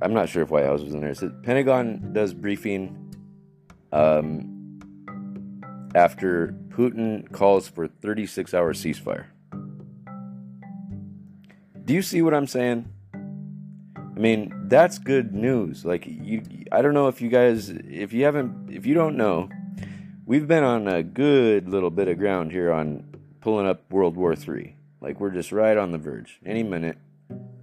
[0.00, 1.10] I'm not sure if White House was in there.
[1.10, 3.14] It said Pentagon does briefing
[3.92, 4.80] um,
[5.94, 9.26] after Putin calls for 36 hour ceasefire.
[11.84, 12.90] Do you see what I'm saying?
[14.18, 15.84] I mean, that's good news.
[15.84, 16.42] Like you
[16.72, 19.48] I don't know if you guys if you haven't if you don't know,
[20.26, 24.34] we've been on a good little bit of ground here on pulling up World War
[24.34, 24.74] 3.
[25.00, 26.40] Like we're just right on the verge.
[26.44, 26.98] Any minute.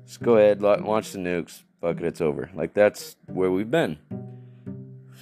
[0.05, 1.63] Just go ahead, launch the nukes.
[1.81, 2.49] Fuck it, it's over.
[2.53, 3.97] Like that's where we've been.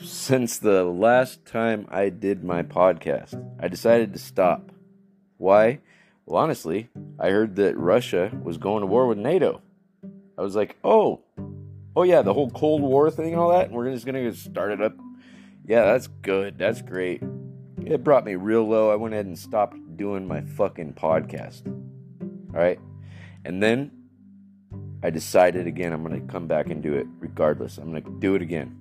[0.03, 4.71] Since the last time I did my podcast, I decided to stop.
[5.37, 5.79] Why?
[6.27, 9.63] Well, honestly, I heard that Russia was going to war with NATO.
[10.37, 11.21] I was like, oh,
[11.95, 13.71] oh yeah, the whole Cold War thing and all that.
[13.71, 14.95] We're just gonna start it up.
[15.65, 16.57] Yeah, that's good.
[16.57, 17.21] That's great.
[17.85, 18.91] It brought me real low.
[18.91, 21.67] I went ahead and stopped doing my fucking podcast.
[21.67, 22.79] All right,
[23.45, 23.91] and then
[25.03, 27.77] I decided again I'm gonna come back and do it regardless.
[27.77, 28.79] I'm gonna do it again.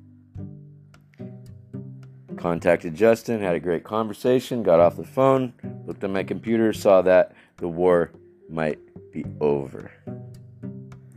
[2.37, 5.53] Contacted Justin, had a great conversation, got off the phone,
[5.87, 8.11] looked at my computer, saw that the war
[8.49, 8.79] might
[9.13, 9.91] be over.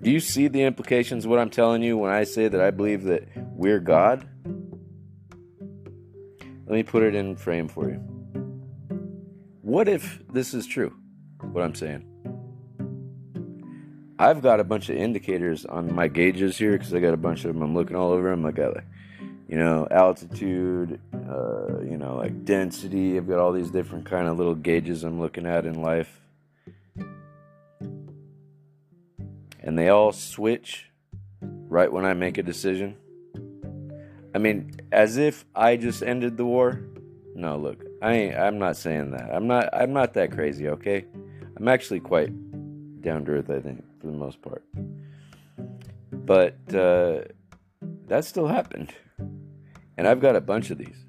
[0.06, 2.70] Do you see the implications of what I'm telling you when I say that I
[2.70, 4.30] believe that we're God?
[6.68, 7.96] Let me put it in frame for you.
[9.64, 10.96] What if this is true,
[11.42, 12.06] what I'm saying?
[14.20, 17.44] I've got a bunch of indicators on my gauges here because I got a bunch
[17.44, 17.64] of them.
[17.64, 18.46] I'm looking all over them.
[18.46, 18.86] I got like
[19.48, 23.18] you know, altitude, uh, you know, like density.
[23.18, 26.22] I've got all these different kind of little gauges I'm looking at in life.
[29.66, 30.90] And they all switch
[31.42, 32.96] right when I make a decision.
[34.34, 36.82] I mean, as if I just ended the war.
[37.36, 39.30] No, look, I ain't, I'm not saying that.
[39.34, 41.06] I'm not I'm not that crazy, okay?
[41.58, 42.30] I'm actually quite
[43.02, 44.64] down to earth, I think, for the most part.
[46.12, 47.22] But uh,
[48.08, 48.94] that still happened.
[49.98, 51.06] And I've got a bunch of these.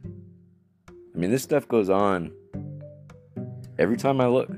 [0.89, 2.33] I mean, this stuff goes on
[3.79, 4.51] every time I look.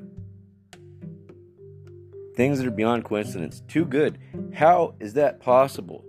[2.39, 3.65] Things that are beyond coincidence.
[3.67, 4.17] Too good.
[4.55, 6.05] How is that possible?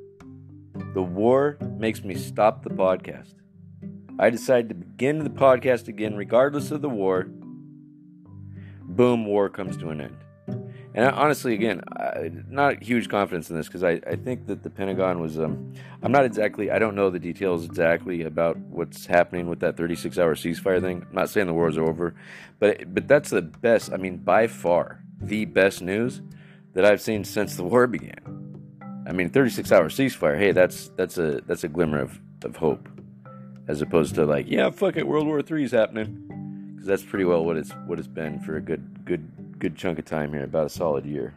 [0.93, 3.33] The war makes me stop the podcast.
[4.19, 7.23] I decided to begin the podcast again, regardless of the war.
[8.83, 10.17] Boom, war comes to an end.
[10.93, 14.61] And I, honestly, again, I, not huge confidence in this because I, I think that
[14.61, 15.39] the Pentagon was.
[15.39, 15.73] Um,
[16.03, 16.69] I'm not exactly.
[16.69, 21.07] I don't know the details exactly about what's happening with that 36 hour ceasefire thing.
[21.09, 22.13] I'm not saying the wars are over,
[22.59, 23.91] but but that's the best.
[23.91, 26.21] I mean, by far the best news
[26.73, 28.49] that I've seen since the war began.
[29.07, 30.37] I mean, 36 hour ceasefire.
[30.37, 32.87] Hey, that's that's a that's a glimmer of, of hope,
[33.67, 37.25] as opposed to like, yeah, fuck it, World War Three is happening, because that's pretty
[37.25, 40.43] well what it's what it's been for a good good good chunk of time here,
[40.43, 41.33] about a solid year,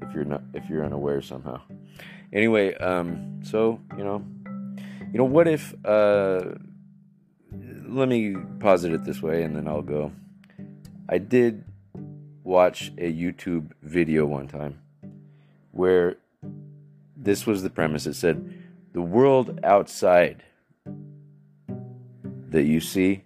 [0.00, 1.60] if you're not if you're unaware somehow.
[2.32, 4.24] Anyway, um, so you know,
[5.12, 5.74] you know, what if?
[5.84, 6.54] Uh,
[7.88, 10.12] let me posit it this way, and then I'll go.
[11.08, 11.62] I did
[12.46, 14.78] watch a YouTube video one time
[15.72, 16.16] where
[17.16, 18.06] this was the premise.
[18.06, 18.52] It said,
[18.92, 20.44] "The world outside
[22.48, 23.24] that you see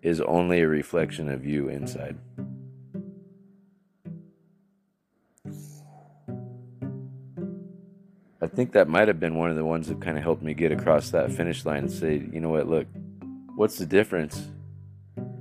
[0.00, 2.16] is only a reflection of you inside."
[8.40, 10.54] I think that might have been one of the ones that kind of helped me
[10.54, 12.86] get across that finish line and say, you know what, look,
[13.56, 14.50] what's the difference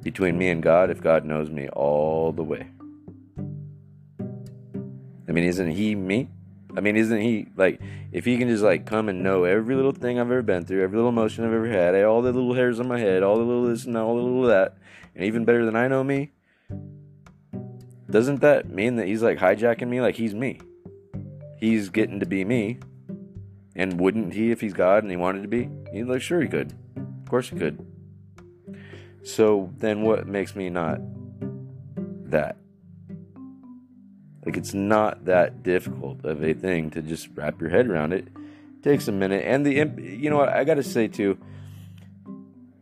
[0.06, 2.68] between me and God if God knows me all the way?
[5.28, 6.30] I mean, isn't He me?
[6.78, 7.82] I mean, isn't He like,
[8.12, 10.84] if He can just like come and know every little thing I've ever been through,
[10.84, 13.44] every little emotion I've ever had, all the little hairs on my head, all the
[13.44, 14.78] little this and all the little that,
[15.16, 16.32] and even better than I know me,
[18.08, 20.60] doesn't that mean that He's like hijacking me like He's me?
[21.60, 22.78] He's getting to be me
[23.76, 25.68] and wouldn't he if he's God and he wanted to be?
[25.92, 26.74] He's like, sure he could.
[26.96, 27.85] Of course he could.
[29.26, 31.00] So then what makes me not
[32.30, 32.58] that?
[34.46, 38.28] Like it's not that difficult of a thing to just wrap your head around it.
[38.28, 39.44] it takes a minute.
[39.46, 41.38] And the you know what I gotta say too,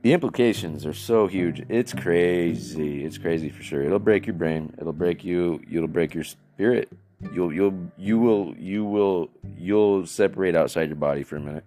[0.01, 1.63] the implications are so huge.
[1.69, 3.05] It's crazy.
[3.05, 3.81] It's crazy for sure.
[3.81, 4.73] It'll break your brain.
[4.77, 5.61] It'll break you.
[5.71, 6.91] It'll break your spirit
[7.31, 11.63] you'll you'll you will you will you'll separate outside your body for a minute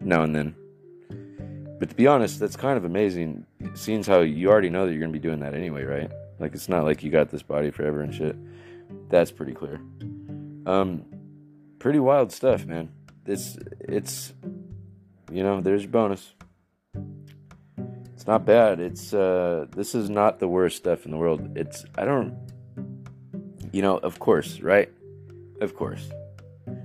[0.00, 0.54] now and then
[1.78, 5.00] but to be honest that's kind of amazing seeing how you already know that you're
[5.12, 6.10] to be doing that anyway right?
[6.38, 8.36] Like it's not like you got this body forever and shit.
[9.08, 9.80] That's pretty clear.
[10.66, 11.04] Um
[11.78, 12.90] pretty wild stuff man.
[13.26, 14.32] It's it's
[15.30, 16.34] you know there's your bonus.
[18.14, 18.80] It's not bad.
[18.80, 21.56] It's uh this is not the worst stuff in the world.
[21.56, 22.36] It's i don't
[23.74, 24.88] you know, of course, right?
[25.60, 26.08] Of course.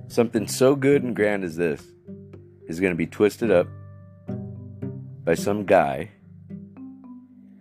[0.08, 1.80] Something so good and grand as this
[2.66, 3.68] is to be twisted up
[5.24, 6.10] by some guy,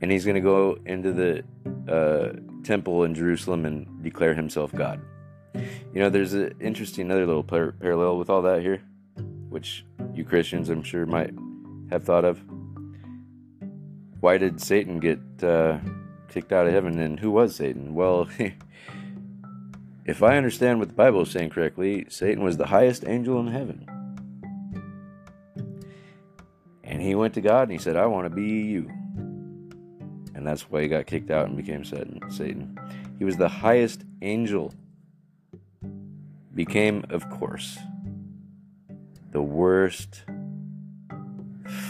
[0.01, 1.43] and he's going to go into the
[1.91, 5.01] uh, temple in Jerusalem and declare himself God.
[5.55, 8.81] You know, there's an interesting another little par- parallel with all that here,
[9.49, 11.33] which you Christians, I'm sure, might
[11.89, 12.41] have thought of.
[14.19, 15.79] Why did Satan get uh,
[16.27, 17.93] kicked out of heaven, and who was Satan?
[17.93, 18.27] Well,
[20.09, 23.45] If I understand what the Bible is saying correctly, Satan was the highest angel in
[23.45, 23.85] heaven.
[26.89, 28.89] And he went to God and he said, I want to be you.
[30.33, 32.77] And that's why he got kicked out and became Satan.
[33.19, 34.73] He was the highest angel.
[36.55, 37.77] Became, of course,
[39.31, 40.23] the worst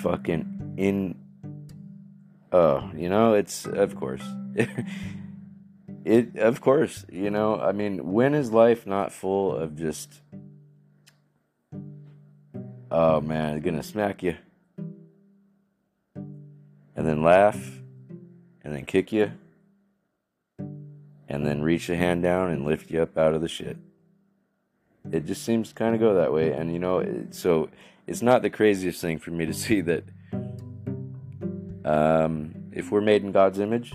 [0.01, 1.15] fucking in.
[2.51, 4.23] Oh, you know, it's, of course.
[6.05, 10.21] it of course you know i mean when is life not full of just
[12.89, 14.35] oh man it's gonna smack you
[16.99, 17.79] and then laugh
[18.63, 19.31] and then kick you
[21.27, 23.77] and then reach a hand down and lift you up out of the shit
[25.11, 27.69] it just seems to kind of go that way and you know it, so
[28.05, 30.03] it's not the craziest thing for me to see that
[31.85, 33.93] um, if we're made in god's image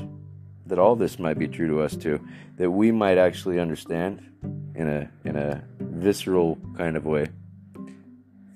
[0.66, 2.20] that all this might be true to us too,
[2.56, 4.20] that we might actually understand
[4.74, 7.28] in a in a visceral kind of way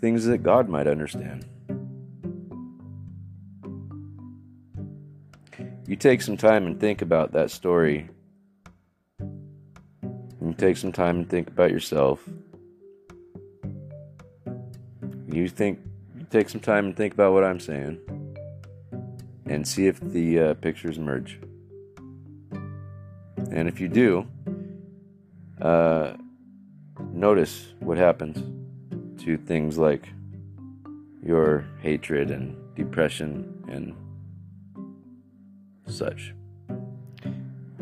[0.00, 1.44] things that God might understand.
[5.88, 8.10] You take some time and think about that story.
[9.18, 12.28] You take some time and think about yourself.
[15.26, 15.80] You think
[16.28, 17.98] take some time and think about what I'm saying
[19.46, 21.40] and see if the uh, pictures merge.
[23.50, 24.26] And if you do,
[25.62, 26.12] uh,
[27.12, 28.36] notice what happens
[29.22, 30.06] to things like
[31.22, 33.94] your hatred and depression and
[35.90, 36.34] such.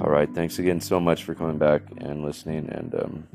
[0.00, 2.68] All right, thanks again so much for coming back and listening.
[2.70, 3.28] And um,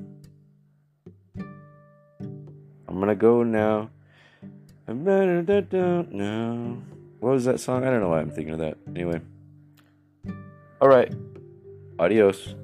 [2.88, 3.89] I'm gonna go now.
[4.88, 5.72] I'm better that
[6.11, 6.78] now.
[7.19, 7.84] What was that song?
[7.84, 8.78] I don't know why I'm thinking of that.
[8.88, 9.22] Anyway.
[10.82, 11.13] All right.
[11.99, 12.55] Adios.